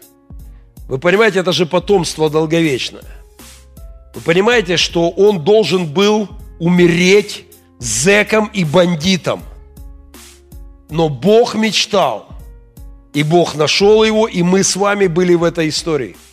Вы 0.88 0.98
понимаете, 0.98 1.40
это 1.40 1.52
же 1.52 1.66
потомство 1.66 2.30
долговечное. 2.30 3.04
Вы 4.16 4.22
понимаете, 4.22 4.78
что 4.78 5.10
он 5.10 5.44
должен 5.44 5.86
был 5.86 6.30
умереть 6.60 7.46
зеком 7.80 8.50
и 8.54 8.64
бандитом. 8.64 9.44
Но 10.90 11.10
Бог 11.10 11.56
мечтал, 11.56 12.30
и 13.14 13.24
Бог 13.24 13.56
нашел 13.56 14.04
его, 14.04 14.28
и 14.28 14.42
мы 14.42 14.64
с 14.64 14.76
вами 14.76 15.08
были 15.08 15.36
в 15.36 15.44
этой 15.44 15.70
истории– 15.70 16.16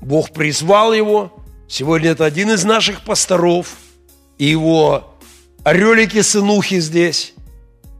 Бог 0.00 0.30
призвал 0.30 0.92
его. 0.92 1.32
Сегодня 1.68 2.10
это 2.10 2.24
один 2.24 2.50
из 2.50 2.64
наших 2.64 3.04
пасторов. 3.04 3.76
И 4.38 4.46
его 4.46 5.14
орелики-сынухи 5.64 6.80
здесь. 6.80 7.34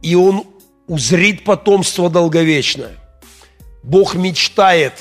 И 0.01 0.15
он 0.15 0.45
узрит 0.91 1.43
потомство 1.43 2.09
долговечное. 2.09 2.97
Бог 3.83 4.15
мечтает 4.15 4.93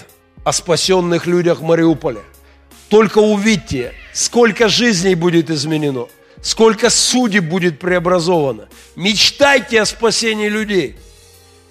о 0.45 0.53
спасенных 0.53 1.27
людях 1.27 1.61
Мариуполя. 1.61 2.23
Только 2.89 3.19
увидьте, 3.19 3.93
сколько 4.13 4.69
жизней 4.69 5.15
будет 5.15 5.51
изменено, 5.51 6.07
сколько 6.43 6.91
судеб 6.91 7.45
будет 7.45 7.79
преобразовано. 7.79 8.69
Мечтайте 8.97 9.81
о 9.81 9.87
спасении 9.87 10.49
людей. 10.49 10.97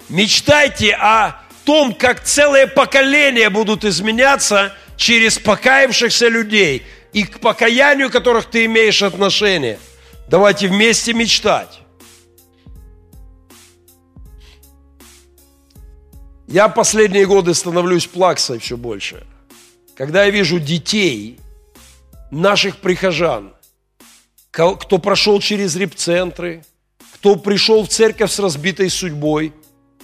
Мечтайте 0.10 0.94
о 0.94 1.42
том, 1.64 1.94
как 1.94 2.24
целые 2.24 2.68
поколения 2.68 3.50
будут 3.50 3.86
изменяться– 3.86 4.74
через 5.00 5.40
покаявшихся 5.40 6.28
людей 6.28 6.86
и 7.14 7.24
к 7.24 7.40
покаянию, 7.40 8.12
которых 8.12 8.46
ты 8.46 8.66
имеешь 8.66 9.02
отношение. 9.02 9.80
Давайте 10.28 10.68
вместе 10.68 11.14
мечтать. 11.14 11.80
Я 16.52 16.68
последние 16.68 17.28
годы 17.28 17.54
становлюсь 17.54 18.08
плаксой 18.08 18.58
все 18.58 18.76
больше. 18.76 19.24
Когда 19.96 20.24
я 20.24 20.32
вижу 20.32 20.60
детей, 20.60 21.40
наших 22.32 22.78
прихожан, 22.78 23.54
кто 24.50 24.98
прошел 24.98 25.40
через 25.42 25.76
репцентры, 25.76 26.66
кто 27.14 27.36
пришел 27.36 27.84
в 27.84 27.90
церковь 27.90 28.32
с 28.32 28.40
разбитой 28.40 28.90
судьбой, 28.90 29.54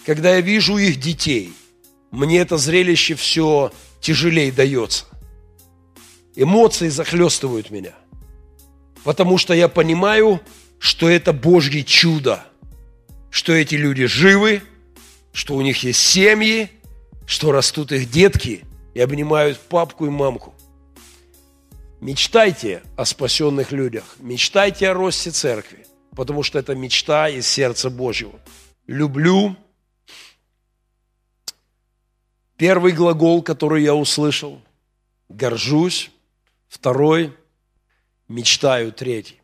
когда 0.06 0.36
я 0.36 0.41
вижу 0.41 0.78
их 0.78 1.00
детей, 1.00 1.52
мне 2.12 2.38
это 2.38 2.58
зрелище 2.58 3.16
все 3.16 3.74
тяжелее 4.00 4.52
дается. 4.52 5.06
Эмоции 6.36 6.89
захлестывают 6.89 7.72
меня. 7.72 7.93
Потому 9.04 9.39
что 9.39 9.56
я 9.56 9.68
понимаю, 9.68 10.39
что 10.78 11.10
это 11.10 11.34
Божье 11.34 11.84
чудо, 11.84 12.46
что 13.32 13.52
эти 13.52 13.74
люди 13.74 14.06
живы, 14.06 14.62
что 15.36 15.55
у 15.55 15.61
них 15.61 15.83
есть 15.83 15.99
семьи, 15.99 16.69
что 17.27 17.51
растут 17.51 17.91
их 17.91 18.09
детки 18.09 18.63
и 18.93 19.01
обнимают 19.01 19.59
папку 19.59 20.05
и 20.05 20.09
мамку. 20.09 20.55
Мечтайте 21.99 22.83
о 22.95 23.03
спасенных 23.03 23.73
людях, 23.73 24.15
мечтайте 24.19 24.89
о 24.89 24.93
росте 24.93 25.31
церкви, 25.31 25.86
потому 26.15 26.41
что 26.41 26.57
это 26.57 26.73
мечта 26.73 27.27
из 27.27 27.45
сердца 27.47 27.89
Божьего. 27.89 28.39
Люблю 28.88 29.57
Первый 32.57 32.93
глагол, 32.93 33.43
который 33.43 33.83
я 33.83 33.93
услышал, 33.93 34.61
горжусь. 35.27 36.09
Второй, 36.69 37.36
мечтаю. 38.29 38.93
Третий. 38.93 39.41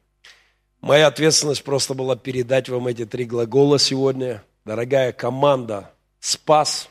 Моя 0.80 1.08
ответственность 1.08 1.64
просто 1.66 1.94
была 1.94 2.16
передать 2.16 2.70
вам 2.70 2.88
эти 2.88 3.06
три 3.06 3.26
глагола 3.26 3.80
сегодня. 3.80 4.46
Дорогая 4.64 5.12
команда 5.12 5.92
«Спас», 6.20 6.88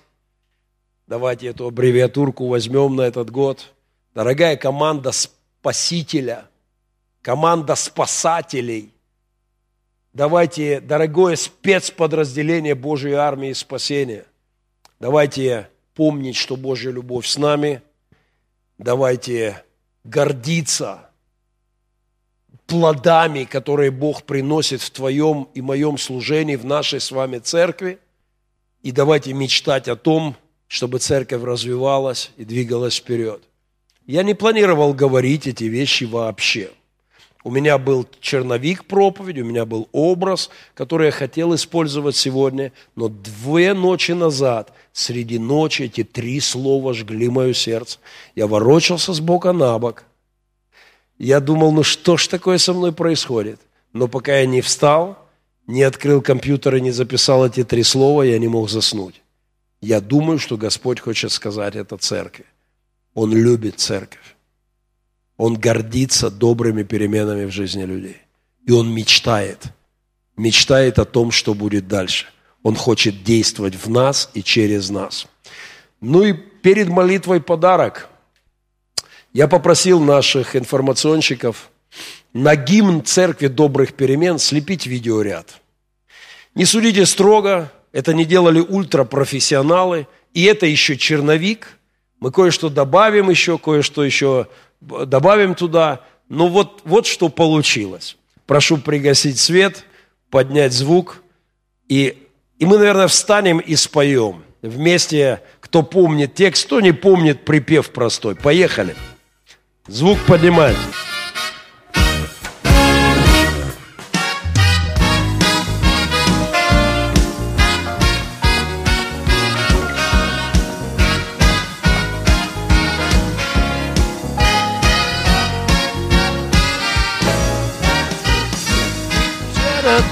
давайте 1.06 1.48
эту 1.48 1.68
аббревиатурку 1.68 2.48
возьмем 2.48 2.96
на 2.96 3.02
этот 3.02 3.30
год. 3.30 3.72
Дорогая 4.12 4.56
команда 4.56 5.12
Спасителя, 5.12 6.48
команда 7.22 7.76
спасателей, 7.76 8.92
давайте, 10.12 10.80
дорогое 10.80 11.36
спецподразделение 11.36 12.74
Божьей 12.74 13.12
армии 13.12 13.52
спасения, 13.52 14.24
давайте 14.98 15.68
помнить, 15.94 16.36
что 16.36 16.56
Божья 16.56 16.90
любовь 16.90 17.26
с 17.26 17.36
нами. 17.36 17.82
Давайте 18.78 19.62
гордиться 20.02 21.09
плодами, 22.70 23.44
которые 23.44 23.90
Бог 23.90 24.22
приносит 24.22 24.80
в 24.80 24.90
твоем 24.90 25.48
и 25.54 25.60
моем 25.60 25.98
служении, 25.98 26.56
в 26.56 26.64
нашей 26.64 27.00
с 27.00 27.10
вами 27.10 27.38
церкви. 27.38 27.98
И 28.82 28.92
давайте 28.92 29.32
мечтать 29.32 29.88
о 29.88 29.96
том, 29.96 30.36
чтобы 30.68 31.00
церковь 31.00 31.42
развивалась 31.42 32.30
и 32.36 32.44
двигалась 32.44 32.96
вперед. 32.96 33.42
Я 34.06 34.22
не 34.22 34.34
планировал 34.34 34.94
говорить 34.94 35.46
эти 35.46 35.64
вещи 35.64 36.04
вообще– 36.04 36.70
у 37.42 37.50
меня 37.50 37.78
был 37.78 38.06
черновик 38.20 38.84
проповеди, 38.84 39.40
у 39.40 39.46
меня 39.46 39.64
был 39.64 39.88
образ, 39.92 40.50
который 40.74 41.06
я 41.06 41.12
хотел 41.12 41.54
использовать 41.54 42.14
сегодня, 42.14 42.72
но 42.96 43.08
две 43.08 43.72
ночи 43.72 44.12
назад, 44.12 44.74
среди 44.92 45.38
ночи, 45.38 45.84
эти 45.84 46.04
три 46.04 46.38
слова 46.40 46.92
жгли 46.92 47.30
мое 47.30 47.54
сердце. 47.54 47.98
Я 48.34 48.46
ворочался 48.46 49.14
с 49.14 49.20
бока 49.20 49.54
на 49.54 49.78
бок. 49.78 50.04
Я 51.20 51.40
думал, 51.40 51.70
ну 51.70 51.82
что 51.82 52.16
ж 52.16 52.28
такое 52.28 52.56
со 52.56 52.72
мной 52.72 52.92
происходит? 52.92 53.60
Но 53.92 54.08
пока 54.08 54.38
я 54.38 54.46
не 54.46 54.62
встал, 54.62 55.18
не 55.66 55.82
открыл 55.82 56.22
компьютер 56.22 56.76
и 56.76 56.80
не 56.80 56.92
записал 56.92 57.46
эти 57.46 57.62
три 57.62 57.82
слова, 57.82 58.22
я 58.22 58.38
не 58.38 58.48
мог 58.48 58.70
заснуть. 58.70 59.20
Я 59.82 60.00
думаю, 60.00 60.38
что 60.38 60.56
Господь 60.56 60.98
хочет 60.98 61.30
сказать 61.30 61.76
это 61.76 61.98
церкви. 61.98 62.46
Он 63.12 63.34
любит 63.34 63.78
церковь. 63.78 64.34
Он 65.36 65.56
гордится 65.56 66.30
добрыми 66.30 66.84
переменами 66.84 67.44
в 67.44 67.50
жизни 67.50 67.82
людей. 67.82 68.16
И 68.66 68.72
он 68.72 68.90
мечтает. 68.90 69.64
Мечтает 70.38 70.98
о 70.98 71.04
том, 71.04 71.32
что 71.32 71.52
будет 71.52 71.86
дальше. 71.86 72.28
Он 72.62 72.74
хочет 72.74 73.24
действовать 73.24 73.74
в 73.74 73.90
нас 73.90 74.30
и 74.32 74.42
через 74.42 74.88
нас. 74.88 75.26
Ну 76.00 76.22
и 76.24 76.32
перед 76.32 76.88
молитвой 76.88 77.42
подарок. 77.42 78.08
Я 79.32 79.46
попросил 79.46 80.00
наших 80.00 80.56
информационщиков 80.56 81.70
на 82.32 82.56
гимн 82.56 83.04
Церкви 83.04 83.46
Добрых 83.46 83.94
Перемен 83.94 84.40
слепить 84.40 84.86
видеоряд. 84.86 85.60
Не 86.56 86.64
судите 86.64 87.06
строго, 87.06 87.72
это 87.92 88.12
не 88.12 88.24
делали 88.24 88.58
ультрапрофессионалы, 88.58 90.08
и 90.34 90.44
это 90.44 90.66
еще 90.66 90.96
черновик. 90.96 91.78
Мы 92.18 92.32
кое-что 92.32 92.68
добавим 92.68 93.30
еще, 93.30 93.56
кое-что 93.56 94.04
еще 94.04 94.48
добавим 94.80 95.54
туда. 95.54 96.00
Ну 96.28 96.48
вот, 96.48 96.80
вот 96.84 97.06
что 97.06 97.28
получилось. 97.28 98.16
Прошу 98.46 98.78
пригасить 98.78 99.38
свет, 99.38 99.84
поднять 100.30 100.72
звук. 100.72 101.22
И, 101.88 102.26
и 102.58 102.66
мы, 102.66 102.78
наверное, 102.78 103.06
встанем 103.06 103.58
и 103.58 103.76
споем. 103.76 104.42
Вместе, 104.60 105.40
кто 105.60 105.84
помнит 105.84 106.34
текст, 106.34 106.66
кто 106.66 106.80
не 106.80 106.92
помнит 106.92 107.44
припев 107.44 107.90
простой. 107.90 108.34
Поехали. 108.34 108.96
Звук 109.88 110.18
поднимай. 110.26 110.76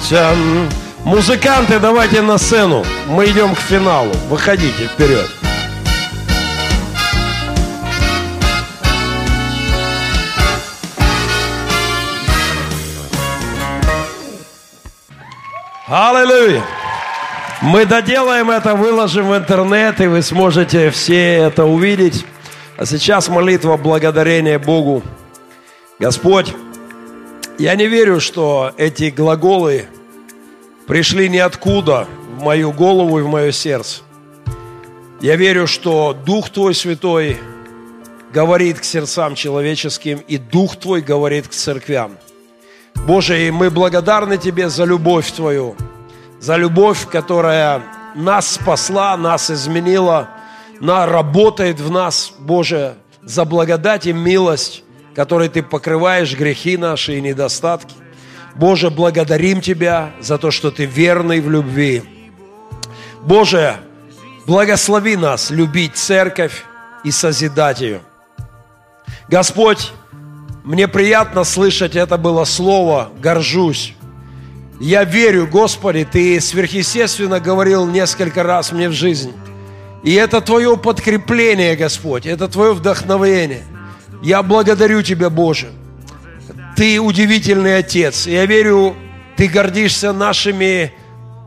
Тян. 0.09 0.71
Музыканты, 1.05 1.79
давайте 1.79 2.23
на 2.23 2.39
сцену. 2.39 2.85
Мы 3.09 3.27
идем 3.27 3.55
к 3.55 3.59
финалу. 3.59 4.11
Выходите 4.31 4.87
вперед. 4.87 5.38
Аллилуйя! 15.91 16.63
Мы 17.63 17.87
доделаем 17.87 18.51
это, 18.51 18.75
выложим 18.75 19.31
в 19.31 19.37
интернет, 19.37 19.99
и 20.03 20.07
вы 20.07 20.21
сможете 20.21 20.91
все 20.91 21.37
это 21.37 21.65
увидеть. 21.65 22.27
А 22.77 22.85
сейчас 22.85 23.31
молитва 23.31 23.79
благодарения 23.79 24.59
Богу. 24.59 25.03
Господь, 25.99 26.53
я 27.59 27.75
не 27.75 27.87
верю, 27.87 28.21
что 28.21 28.71
эти 28.77 29.09
глаголы 29.09 29.87
пришли 30.87 31.27
ниоткуда 31.31 32.07
в 32.37 32.43
мою 32.43 32.71
голову 32.71 33.19
и 33.21 33.23
в 33.23 33.29
мое 33.29 33.51
сердце. 33.51 34.03
Я 35.23 35.37
верю, 35.37 35.67
что 35.67 36.13
Дух 36.13 36.51
Твой 36.51 36.75
Святой 36.75 37.39
говорит 38.31 38.79
к 38.79 38.85
сердцам 38.85 39.35
человеческим, 39.35 40.19
и 40.19 40.37
Дух 40.37 40.77
Твой 40.77 41.01
говорит 41.01 41.49
к 41.49 41.53
церквям. 41.53 42.19
Боже, 43.07 43.47
и 43.47 43.51
мы 43.51 43.71
благодарны 43.71 44.37
Тебе 44.37 44.69
за 44.69 44.85
любовь 44.85 45.31
Твою, 45.33 45.77
за 46.41 46.57
любовь, 46.57 47.09
которая 47.09 47.83
нас 48.15 48.53
спасла, 48.53 49.17
нас 49.17 49.51
изменила, 49.51 50.29
она 50.81 51.07
работает 51.07 51.81
в 51.81 51.91
нас, 51.91 52.33
Боже, 52.39 52.97
за 53.23 53.45
благодать 53.45 54.07
и 54.07 54.13
милость, 54.13 54.85
которой 55.15 55.49
Ты 55.49 55.63
покрываешь 55.63 56.37
грехи 56.37 56.77
наши 56.77 57.17
и 57.17 57.21
недостатки. 57.21 57.95
Боже, 58.55 58.91
благодарим 58.91 59.61
Тебя 59.61 60.13
за 60.21 60.39
то, 60.39 60.51
что 60.51 60.71
Ты 60.71 60.85
верный 60.85 61.41
в 61.41 61.51
любви. 61.51 62.03
Боже, 63.23 63.77
благослови 64.47 65.17
нас 65.17 65.51
любить 65.51 65.97
церковь 65.97 66.65
и 67.05 67.11
созидать 67.11 67.81
ее. 67.81 68.01
Господь, 69.29 69.93
мне 70.65 70.89
приятно 70.89 71.45
слышать 71.45 71.97
это 71.97 72.17
было 72.17 72.45
слово 72.45 73.11
«горжусь». 73.21 73.95
Я 74.81 75.05
верю, 75.05 75.47
Господи, 75.47 76.07
Ты 76.11 76.41
сверхъестественно 76.41 77.41
говорил 77.41 77.87
несколько 77.87 78.43
раз 78.43 78.71
мне 78.71 78.89
в 78.89 78.93
жизни. 78.93 79.33
И 80.05 80.15
это 80.15 80.41
Твое 80.41 80.77
подкрепление, 80.77 81.75
Господь, 81.75 82.27
это 82.27 82.49
Твое 82.49 82.75
вдохновение– 82.75 83.63
я 84.23 84.43
благодарю 84.43 85.03
Тебя, 85.03 85.31
Боже. 85.31 85.69
Ты 86.77 87.01
удивительный 87.01 87.79
Отец. 87.79 88.27
Я 88.27 88.47
верю, 88.47 88.97
Ты 89.37 89.49
гордишься 89.49 90.13
нашими 90.13 90.93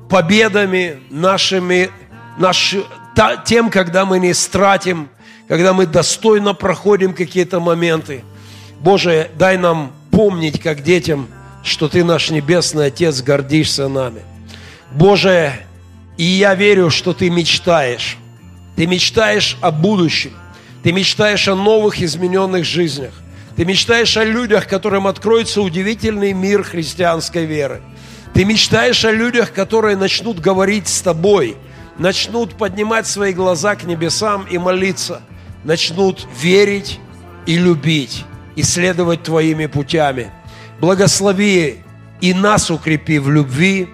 победами, 0.09 1.01
нашими, 1.09 1.89
наш, 2.37 2.75
та, 3.15 3.37
тем, 3.37 3.69
когда 3.69 4.05
мы 4.05 4.19
не 4.19 4.33
стратим, 4.33 5.09
когда 5.47 5.73
мы 5.73 5.85
достойно 5.85 6.53
проходим 6.53 7.13
какие-то 7.13 7.59
моменты. 7.59 8.23
Боже, 8.83 9.29
дай 9.37 9.57
нам 9.57 9.93
помнить, 10.09 10.59
как 10.59 10.83
детям, 10.83 11.27
что 11.63 11.87
Ты 11.87 12.03
наш 12.03 12.31
Небесный 12.31 12.87
Отец, 12.87 13.21
гордишься 13.21 13.87
нами. 13.87 14.21
Боже, 14.91 15.53
и 16.17 16.23
я 16.23 16.55
верю, 16.55 16.89
что 16.89 17.13
Ты 17.13 17.29
мечтаешь. 17.29 18.17
Ты 18.75 18.87
мечтаешь 18.87 19.57
о 19.61 19.71
будущем. 19.71 20.33
Ты 20.83 20.91
мечтаешь 20.91 21.47
о 21.47 21.55
новых 21.55 22.01
измененных 22.01 22.65
жизнях. 22.65 23.13
Ты 23.55 23.65
мечтаешь 23.65 24.17
о 24.17 24.23
людях, 24.23 24.67
которым 24.67 25.05
откроется 25.05 25.61
удивительный 25.61 26.33
мир 26.33 26.63
христианской 26.63 27.45
веры. 27.45 27.81
Ты 28.33 28.45
мечтаешь 28.45 29.05
о 29.05 29.11
людях, 29.11 29.53
которые 29.53 29.97
начнут 29.97 30.39
говорить 30.39 30.87
с 30.87 31.01
тобой, 31.01 31.57
начнут 31.97 32.55
поднимать 32.55 33.05
свои 33.05 33.33
глаза 33.33 33.75
к 33.75 33.83
небесам 33.83 34.45
и 34.49 34.57
молиться, 34.57 35.21
начнут 35.63 36.25
верить 36.41 36.99
и 37.45 37.57
любить, 37.57 38.25
и 38.55 38.63
следовать 38.63 39.23
твоими 39.23 39.65
путями. 39.65 40.31
Благослови 40.79 41.77
и 42.21 42.33
нас 42.33 42.71
укрепи 42.71 43.19
в 43.19 43.29
любви, 43.29 43.89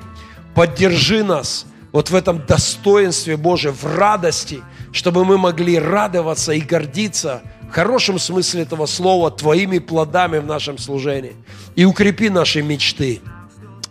поддержи 0.55 1.23
нас 1.23 1.65
вот 1.91 2.09
в 2.09 2.15
этом 2.15 2.45
достоинстве 2.45 3.37
Божьем, 3.37 3.73
в 3.73 3.85
радости– 3.85 4.61
чтобы 4.97 5.25
мы 5.25 5.37
могли 5.37 5.77
радоваться 5.77 6.53
и 6.53 6.59
гордиться 6.59 7.43
в 7.69 7.71
хорошем 7.71 8.17
смысле 8.17 8.63
этого 8.63 8.85
слова 8.85 9.29
Твоими 9.29 9.77
плодами 9.79 10.39
в 10.39 10.45
нашем 10.45 10.77
служении. 10.77 11.35
И 11.75 11.85
укрепи 11.85 12.29
наши 12.29 12.63
мечты, 12.63 13.21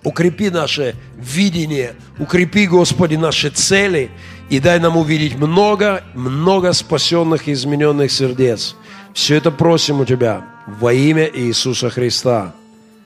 укрепи 0.03 0.51
наше 0.51 0.97
видение, 1.17 1.95
укрепи, 2.19 2.67
Господи, 2.67 3.17
наши 3.17 3.51
цели 3.51 4.11
и 4.49 4.59
дай 4.59 4.81
нам 4.81 4.97
увидеть 4.97 5.37
много, 5.37 6.03
много 6.15 6.73
спасенных 6.73 7.49
и 7.49 7.53
измененных 7.53 8.11
сердец. 8.11 8.75
Все 9.13 9.37
это 9.37 9.51
просим 9.51 10.01
у 10.01 10.05
Тебя 10.05 10.56
во 10.67 10.93
имя 10.93 11.31
Иисуса 11.33 11.91
Христа. 11.91 12.53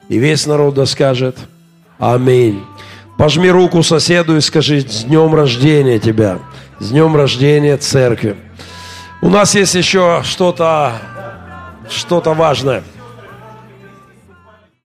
И 0.08 0.18
весь 0.18 0.46
народ 0.46 0.74
да 0.74 0.86
скажет 0.86 1.36
Аминь. 1.98 2.64
Пожми 3.18 3.50
руку 3.50 3.82
соседу 3.82 4.36
и 4.36 4.40
скажи, 4.40 4.80
с 4.80 5.04
днем 5.04 5.34
рождения 5.34 5.98
тебя. 5.98 6.38
С 6.78 6.88
днем 6.88 7.14
рождения 7.14 7.76
церкви. 7.76 8.36
У 9.20 9.28
нас 9.28 9.54
есть 9.54 9.74
еще 9.74 10.22
что-то 10.24 10.94
что 11.90 12.22
важное. 12.34 12.82